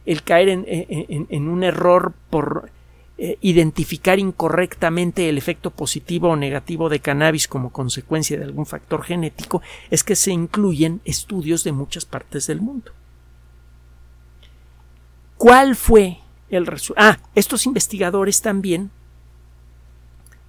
el 0.06 0.24
caer 0.24 0.50
en, 0.50 1.48
un 1.48 1.64
error 1.64 2.14
por 2.30 2.70
eh, 3.18 3.38
identificar 3.42 4.20
incorrectamente 4.20 5.30
el 5.30 5.38
efecto 5.38 5.72
positivo 5.72 6.30
o 6.30 6.36
negativo 6.36 6.90
de 6.90 7.00
cannabis 7.00 7.48
como 7.48 7.72
consecuencia 7.72 8.38
de 8.38 8.44
algún 8.44 8.66
factor 8.66 9.04
genético 9.04 9.62
es 9.90 10.04
que 10.04 10.16
se 10.16 10.32
incluyen 10.32 11.02
estudios 11.06 11.64
de 11.64 11.72
muchas 11.72 12.06
partes 12.06 12.48
del 12.48 12.60
mundo. 12.60 12.92
¿Cuál 15.38 15.76
fue 15.76 16.20
el 16.50 16.66
resultado? 16.66 17.12
Ah, 17.12 17.20
estos 17.36 17.66
investigadores 17.66 18.42
también 18.42 18.92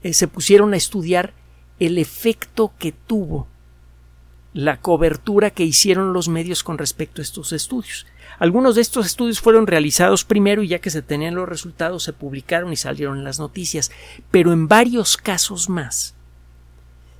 eh, 0.03 0.13
se 0.13 0.29
pusieron 0.29 0.75
a 0.75 0.77
estudiar 0.77 1.33
el 1.79 1.99
efecto 1.99 2.73
que 2.79 2.93
tuvo 2.93 3.49
la 4.53 4.81
cobertura 4.81 5.51
que 5.51 5.65
hicieron 5.65 6.13
los 6.13 6.29
medios 6.29 6.63
con 6.63 6.79
respecto 6.79 7.21
a 7.21 7.25
estos 7.25 7.53
estudios. 7.53 8.07
Algunos 8.39 8.75
de 8.75 8.83
estos 8.83 9.07
estudios 9.07 9.41
fueron 9.41 9.67
realizados 9.67 10.25
primero 10.25 10.63
y 10.63 10.69
ya 10.69 10.81
que 10.81 10.91
se 10.91 11.03
tenían 11.03 11.35
los 11.35 11.49
resultados 11.49 12.03
se 12.03 12.13
publicaron 12.13 12.73
y 12.73 12.77
salieron 12.77 13.19
en 13.19 13.25
las 13.25 13.39
noticias, 13.39 13.91
pero 14.31 14.53
en 14.53 14.69
varios 14.69 15.17
casos 15.17 15.69
más 15.69 16.15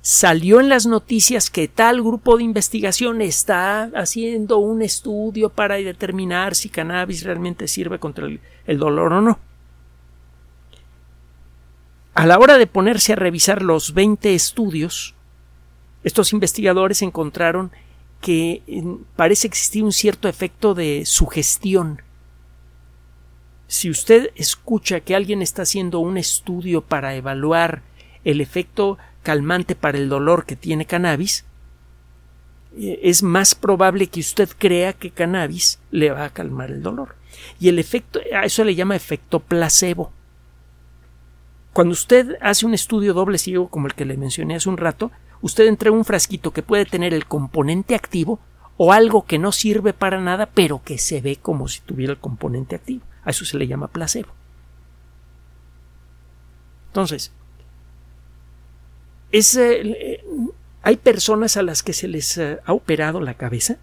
salió 0.05 0.59
en 0.59 0.69
las 0.69 0.85
noticias 0.85 1.49
que 1.49 1.67
tal 1.67 1.99
grupo 1.99 2.37
de 2.37 2.43
investigación 2.43 3.23
está 3.23 3.85
haciendo 3.95 4.59
un 4.59 4.83
estudio 4.83 5.49
para 5.49 5.77
determinar 5.77 6.53
si 6.53 6.69
cannabis 6.69 7.23
realmente 7.23 7.67
sirve 7.67 7.97
contra 7.97 8.27
el, 8.27 8.77
dolor 8.77 9.13
o 9.13 9.21
no. 9.21 9.39
A 12.13 12.27
la 12.27 12.37
hora 12.37 12.59
de 12.59 12.67
ponerse 12.67 13.13
a 13.13 13.15
revisar 13.15 13.63
los 13.63 13.95
20 13.95 14.35
estudios, 14.35 15.15
estos 16.03 16.33
investigadores 16.33 17.01
encontraron 17.01 17.71
que 18.25 18.63
parece 19.15 19.45
existir 19.45 19.83
un 19.83 19.91
cierto 19.91 20.27
efecto 20.27 20.73
de 20.73 21.03
sugestión. 21.05 22.01
Si 23.67 23.87
usted 23.87 24.31
escucha 24.33 25.01
que 25.01 25.15
alguien 25.15 25.43
está 25.43 25.61
haciendo 25.61 25.99
un 25.99 26.17
estudio 26.17 26.81
para 26.81 27.13
evaluar 27.13 27.83
el 28.23 28.41
efecto 28.41 28.97
calmante 29.21 29.75
para 29.75 29.99
el 29.99 30.09
dolor 30.09 30.47
que 30.47 30.55
tiene 30.55 30.87
cannabis, 30.87 31.45
eh, 32.75 32.99
es 33.03 33.21
más 33.21 33.53
probable 33.53 34.07
que 34.07 34.21
usted 34.21 34.49
crea 34.57 34.93
que 34.93 35.11
cannabis 35.11 35.77
le 35.91 36.09
va 36.09 36.25
a 36.25 36.33
calmar 36.33 36.71
el 36.71 36.81
dolor. 36.81 37.17
Y 37.59 37.69
el 37.69 37.77
efecto, 37.77 38.19
a 38.33 38.45
eso 38.45 38.63
le 38.63 38.73
llama 38.73 38.95
efecto 38.95 39.39
placebo. 39.39 40.11
Cuando 41.73 41.93
usted 41.93 42.37
hace 42.41 42.65
un 42.65 42.73
estudio 42.73 43.13
doble 43.13 43.37
ciego 43.37 43.67
como 43.67 43.85
el 43.85 43.93
que 43.93 44.05
le 44.05 44.17
mencioné 44.17 44.55
hace 44.55 44.69
un 44.69 44.77
rato, 44.77 45.11
usted 45.45 45.67
entrega 45.67 45.95
un 45.95 46.05
frasquito 46.05 46.49
que 46.49 46.63
puede 46.63 46.85
tener 46.85 47.13
el 47.13 47.27
componente 47.27 47.93
activo 47.93 48.39
o 48.77 48.91
algo 48.91 49.25
que 49.25 49.37
no 49.37 49.51
sirve 49.51 49.93
para 49.93 50.19
nada, 50.19 50.47
pero 50.47 50.81
que 50.83 50.97
se 50.97 51.21
ve 51.21 51.35
como 51.35 51.67
si 51.67 51.81
tuviera 51.81 52.11
el 52.11 52.17
componente 52.17 52.75
activo. 52.75 53.03
A 53.23 53.29
eso 53.29 53.45
se 53.45 53.55
le 53.55 53.67
llama 53.67 53.89
placebo. 53.89 54.29
Entonces, 56.87 57.31
eh, 59.31 60.23
hay 60.81 60.97
personas 60.97 61.57
a 61.57 61.61
las 61.61 61.83
que 61.83 61.93
se 61.93 62.07
les 62.07 62.39
eh, 62.39 62.57
ha 62.65 62.73
operado 62.73 63.21
la 63.21 63.35
cabeza, 63.35 63.77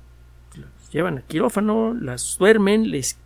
las 0.57 0.91
llevan 0.91 1.19
al 1.19 1.23
quirófano, 1.23 1.95
las 1.95 2.39
duermen, 2.39 2.91
les 2.91 3.19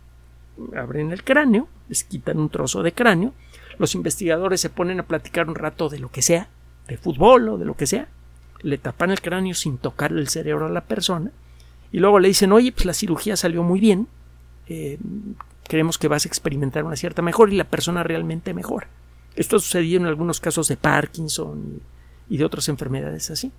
abren 0.75 1.11
el 1.11 1.23
cráneo, 1.23 1.67
les 1.89 2.03
quitan 2.03 2.37
un 2.37 2.49
trozo 2.49 2.83
de 2.83 2.91
cráneo, 2.91 3.33
los 3.79 3.95
investigadores 3.95 4.61
se 4.61 4.69
ponen 4.69 4.99
a 4.99 5.07
platicar 5.07 5.47
un 5.47 5.55
rato 5.55 5.89
de 5.89 5.97
lo 5.97 6.11
que 6.11 6.21
sea, 6.21 6.49
de 6.87 6.97
fútbol 6.97 7.49
o 7.49 7.57
de 7.57 7.65
lo 7.65 7.75
que 7.75 7.87
sea, 7.87 8.09
le 8.61 8.77
tapan 8.77 9.11
el 9.11 9.21
cráneo 9.21 9.53
sin 9.53 9.77
tocarle 9.77 10.21
el 10.21 10.29
cerebro 10.29 10.65
a 10.65 10.69
la 10.69 10.81
persona 10.81 11.31
y 11.91 11.99
luego 11.99 12.19
le 12.19 12.27
dicen, 12.27 12.51
oye, 12.51 12.71
pues 12.71 12.85
la 12.85 12.93
cirugía 12.93 13.37
salió 13.37 13.63
muy 13.63 13.79
bien, 13.79 14.07
eh, 14.67 14.97
creemos 15.67 15.97
que 15.97 16.07
vas 16.07 16.25
a 16.25 16.27
experimentar 16.27 16.83
una 16.83 16.95
cierta 16.95 17.21
mejora 17.21 17.53
y 17.53 17.57
la 17.57 17.63
persona 17.63 18.03
realmente 18.03 18.53
mejora. 18.53 18.87
Esto 19.35 19.57
ha 19.57 19.59
sucedido 19.59 20.01
en 20.01 20.07
algunos 20.07 20.39
casos 20.39 20.67
de 20.67 20.77
Parkinson 20.77 21.81
y 22.29 22.37
de 22.37 22.45
otras 22.45 22.67
enfermedades 22.69 23.29
así. 23.29 23.51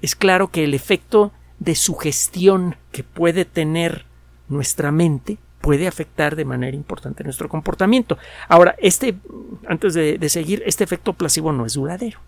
Es 0.00 0.16
claro 0.16 0.48
que 0.48 0.64
el 0.64 0.74
efecto 0.74 1.32
de 1.58 1.74
sugestión 1.76 2.76
que 2.90 3.04
puede 3.04 3.44
tener 3.44 4.04
nuestra 4.48 4.90
mente 4.90 5.38
puede 5.60 5.86
afectar 5.86 6.34
de 6.34 6.44
manera 6.44 6.76
importante 6.76 7.22
nuestro 7.22 7.48
comportamiento. 7.48 8.18
Ahora, 8.48 8.74
este, 8.78 9.14
antes 9.68 9.94
de, 9.94 10.18
de 10.18 10.28
seguir, 10.28 10.62
este 10.66 10.82
efecto 10.82 11.12
placebo 11.12 11.52
no 11.52 11.66
es 11.66 11.74
duradero. 11.74 12.18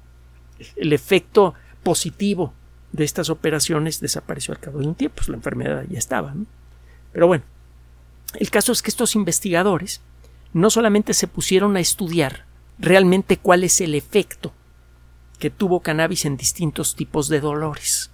El 0.76 0.92
efecto 0.92 1.54
positivo 1.82 2.52
de 2.92 3.04
estas 3.04 3.28
operaciones 3.28 4.00
desapareció 4.00 4.54
al 4.54 4.60
cabo 4.60 4.78
de 4.78 4.86
un 4.86 4.94
tiempo, 4.94 5.16
pues 5.16 5.28
la 5.28 5.36
enfermedad 5.36 5.84
ya 5.88 5.98
estaba. 5.98 6.32
¿no? 6.32 6.46
Pero 7.12 7.26
bueno, 7.26 7.44
el 8.34 8.50
caso 8.50 8.72
es 8.72 8.82
que 8.82 8.90
estos 8.90 9.14
investigadores 9.14 10.00
no 10.52 10.70
solamente 10.70 11.14
se 11.14 11.26
pusieron 11.26 11.76
a 11.76 11.80
estudiar 11.80 12.46
realmente 12.78 13.36
cuál 13.36 13.64
es 13.64 13.80
el 13.80 13.94
efecto 13.94 14.52
que 15.38 15.50
tuvo 15.50 15.80
cannabis 15.80 16.24
en 16.24 16.36
distintos 16.36 16.94
tipos 16.94 17.28
de 17.28 17.40
dolores, 17.40 18.10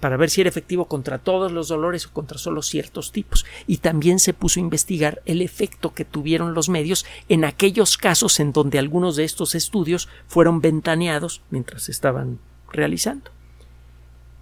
para 0.00 0.16
ver 0.16 0.30
si 0.30 0.40
era 0.40 0.50
efectivo 0.50 0.86
contra 0.86 1.18
todos 1.18 1.52
los 1.52 1.68
dolores 1.68 2.06
o 2.06 2.12
contra 2.12 2.38
solo 2.38 2.62
ciertos 2.62 3.12
tipos. 3.12 3.46
Y 3.66 3.78
también 3.78 4.18
se 4.18 4.34
puso 4.34 4.60
a 4.60 4.62
investigar 4.62 5.22
el 5.24 5.42
efecto 5.42 5.94
que 5.94 6.04
tuvieron 6.04 6.54
los 6.54 6.68
medios 6.68 7.06
en 7.28 7.44
aquellos 7.44 7.96
casos 7.96 8.38
en 8.40 8.52
donde 8.52 8.78
algunos 8.78 9.16
de 9.16 9.24
estos 9.24 9.54
estudios 9.54 10.08
fueron 10.26 10.60
ventaneados 10.60 11.42
mientras 11.50 11.88
estaban 11.88 12.38
realizando. 12.72 13.30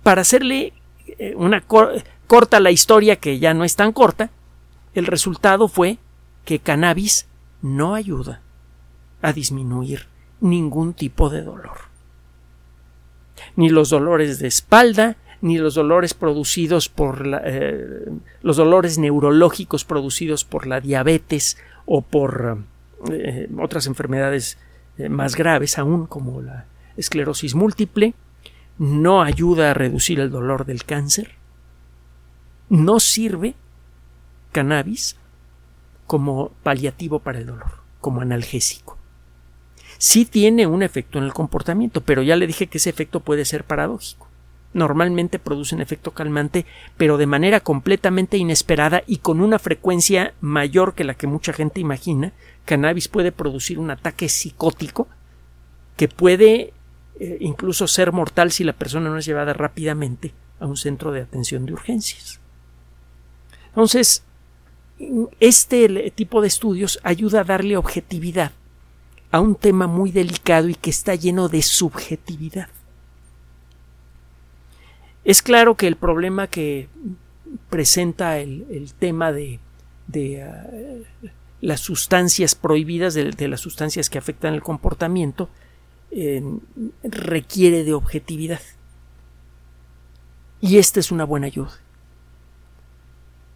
Para 0.03 0.23
hacerle 0.23 0.73
eh, 1.19 1.35
una 1.37 1.63
corta 1.63 2.61
la 2.61 2.71
historia 2.71 3.17
que 3.17 3.39
ya 3.39 3.55
no 3.55 3.65
es 3.65 3.77
tan 3.77 3.93
corta, 3.93 4.31
el 4.95 5.07
resultado 5.07 5.69
fue 5.69 5.99
que 6.45 6.59
cannabis 6.59 7.27
no 7.63 7.95
ayuda 7.95 8.43
a 9.23 9.33
disminuir 9.33 10.07
ningún 10.41 10.93
tipo 10.93 11.31
de 11.31 11.43
dolor. 11.43 11.79
Ni 13.57 13.71
los 13.71 13.91
dolores 13.91 14.39
de 14.39 14.49
espalda, 14.49 15.17
ni 15.45 15.59
los 15.59 15.75
dolores 15.75 16.15
producidos 16.15 16.89
por 16.89 17.23
eh, 17.45 18.09
los 18.41 18.57
dolores 18.57 18.97
neurológicos 18.97 19.85
producidos 19.85 20.43
por 20.43 20.67
la 20.67 20.81
diabetes 20.81 21.59
o 21.85 22.01
por 22.01 22.57
eh, 23.13 23.51
otras 23.61 23.87
enfermedades 23.87 24.57
más 25.11 25.37
graves 25.37 25.79
aún 25.79 26.07
como 26.07 26.41
la 26.41 26.65
esclerosis 26.97 27.55
múltiple, 27.55 28.15
no 28.79 29.21
ayuda 29.21 29.71
a 29.71 29.75
reducir 29.75 30.19
el 30.19 30.31
dolor 30.31 30.65
del 30.65 30.85
cáncer, 30.85 31.33
no 32.71 32.99
sirve 32.99 33.55
cannabis 34.51 35.17
como 36.07 36.53
paliativo 36.63 37.19
para 37.19 37.41
el 37.41 37.47
dolor, 37.47 37.83
como 38.01 38.23
analgésico. 38.23 38.97
Sí 39.99 40.25
tiene 40.25 40.67
un 40.67 40.83
efecto 40.83 41.19
en 41.19 41.25
el 41.25 41.35
comportamiento, 41.35 42.01
pero 42.01 42.23
ya 42.23 42.37
le 42.37 42.47
dije 42.47 42.67
que 42.67 42.79
ese 42.79 42.89
efecto 42.89 43.21
puede 43.21 43.45
ser 43.45 43.65
paradójico. 43.65 44.29
Normalmente 44.75 45.39
produce 45.39 45.75
un 45.75 45.81
efecto 45.81 46.11
calmante, 46.11 46.67
pero 46.97 47.17
de 47.17 47.27
manera 47.27 47.61
completamente 47.61 48.37
inesperada 48.37 49.03
y 49.07 49.19
con 49.19 49.41
una 49.41 49.59
frecuencia 49.59 50.35
mayor 50.41 50.95
que 50.95 51.05
la 51.05 51.15
que 51.15 51.27
mucha 51.27 51.53
gente 51.53 51.81
imagina, 51.81 52.33
cannabis 52.65 53.09
puede 53.09 53.33
producir 53.33 53.79
un 53.79 53.91
ataque 53.91 54.29
psicótico 54.29 55.09
que 55.97 56.09
puede 56.09 56.73
eh, 57.21 57.39
incluso 57.41 57.87
ser 57.87 58.13
mortal 58.13 58.51
si 58.51 58.65
la 58.65 58.73
persona 58.73 59.09
no 59.09 59.19
es 59.19 59.25
llevada 59.25 59.53
rápidamente 59.53 60.35
a 60.59 60.67
un 60.67 60.77
centro 60.77 61.13
de 61.13 61.23
atención 61.23 61.67
de 61.67 61.73
urgencias. 61.73 62.41
Entonces, 63.69 64.25
este 65.41 66.11
tipo 66.11 66.41
de 66.41 66.49
estudios 66.49 67.01
ayuda 67.03 67.41
a 67.41 67.45
darle 67.45 67.77
objetividad 67.77 68.53
a 69.31 69.41
un 69.41 69.57
tema 69.57 69.89
muy 69.89 70.13
delicado 70.13 70.69
y 70.69 70.77
que 70.77 70.91
está 70.91 71.17
lleno 71.17 71.49
de 71.49 71.63
subjetividad. 71.63 72.69
Es 75.25 75.43
claro 75.43 75.77
que 75.77 75.87
el 75.87 75.97
problema 75.97 76.47
que 76.47 76.89
presenta 77.71 78.39
el, 78.39 78.93
tema 78.99 79.33
de, 79.33 79.61
ah, 80.43 80.67
las 81.61 81.81
sustancias 81.81 82.55
prohibidas, 82.55 83.15
de, 83.15 83.49
las 83.49 83.61
sustancias 83.61 84.11
que 84.11 84.19
afectan 84.19 84.55
el 84.55 84.63
comportamiento, 84.63 85.49
requiere 87.03 87.85
de 87.85 87.95
objetividad. 87.95 88.61
Y 90.61 90.79
esta 90.79 91.01
es 91.01 91.11
una 91.11 91.25
buena 91.25 91.47
ayuda. 91.47 91.73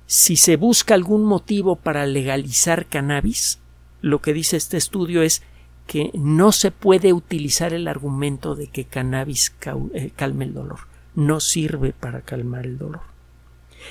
Si 0.07 0.37
se 0.37 0.57
busca 0.57 0.95
algún 0.95 1.25
motivo 1.25 1.77
para 1.77 2.07
legalizar 2.07 2.87
cannabis, 2.87 3.59
lo 4.01 4.21
que 4.21 4.33
dice 4.33 4.57
este 4.57 4.77
estudio 4.77 5.23
es 5.23 5.43
que 5.87 6.11
no 6.15 6.53
se 6.53 6.71
puede 6.71 7.13
utilizar 7.13 7.73
el 7.73 7.89
argumento 7.89 8.55
de 8.55 8.69
que 8.69 8.85
cannabis 8.85 9.55
eh, 9.95 10.11
calme 10.17 10.45
el 10.45 10.55
dolor. 10.55 10.81
No 11.19 11.41
sirve 11.41 11.93
para 11.93 12.21
calmar 12.21 12.65
el 12.65 12.79
dolor. 12.79 13.01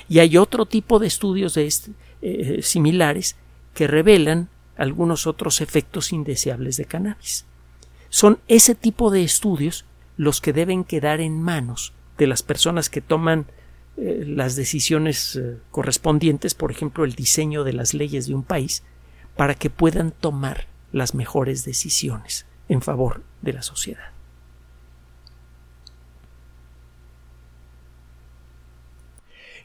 Y 0.08 0.20
hay 0.20 0.38
otro 0.38 0.64
tipo 0.64 0.98
de 0.98 1.06
estudios 1.06 1.58
este, 1.58 1.90
eh, 2.22 2.62
similares 2.62 3.36
que 3.74 3.86
revelan 3.86 4.48
algunos 4.78 5.26
otros 5.26 5.60
efectos 5.60 6.14
indeseables 6.14 6.78
de 6.78 6.86
cannabis. 6.86 7.44
Son 8.08 8.38
ese 8.48 8.74
tipo 8.74 9.10
de 9.10 9.24
estudios 9.24 9.84
los 10.16 10.40
que 10.40 10.54
deben 10.54 10.84
quedar 10.84 11.20
en 11.20 11.42
manos 11.42 11.92
de 12.16 12.28
las 12.28 12.42
personas 12.42 12.88
que 12.88 13.02
toman 13.02 13.44
eh, 13.98 14.24
las 14.26 14.56
decisiones 14.56 15.36
eh, 15.36 15.58
correspondientes, 15.70 16.54
por 16.54 16.70
ejemplo, 16.70 17.04
el 17.04 17.12
diseño 17.12 17.62
de 17.62 17.74
las 17.74 17.92
leyes 17.92 18.26
de 18.26 18.34
un 18.34 18.42
país, 18.42 18.84
para 19.36 19.54
que 19.54 19.68
puedan 19.68 20.12
tomar 20.12 20.66
las 20.92 21.14
mejores 21.14 21.66
decisiones 21.66 22.46
en 22.70 22.80
favor 22.80 23.22
de 23.42 23.52
la 23.52 23.62
sociedad. 23.62 24.17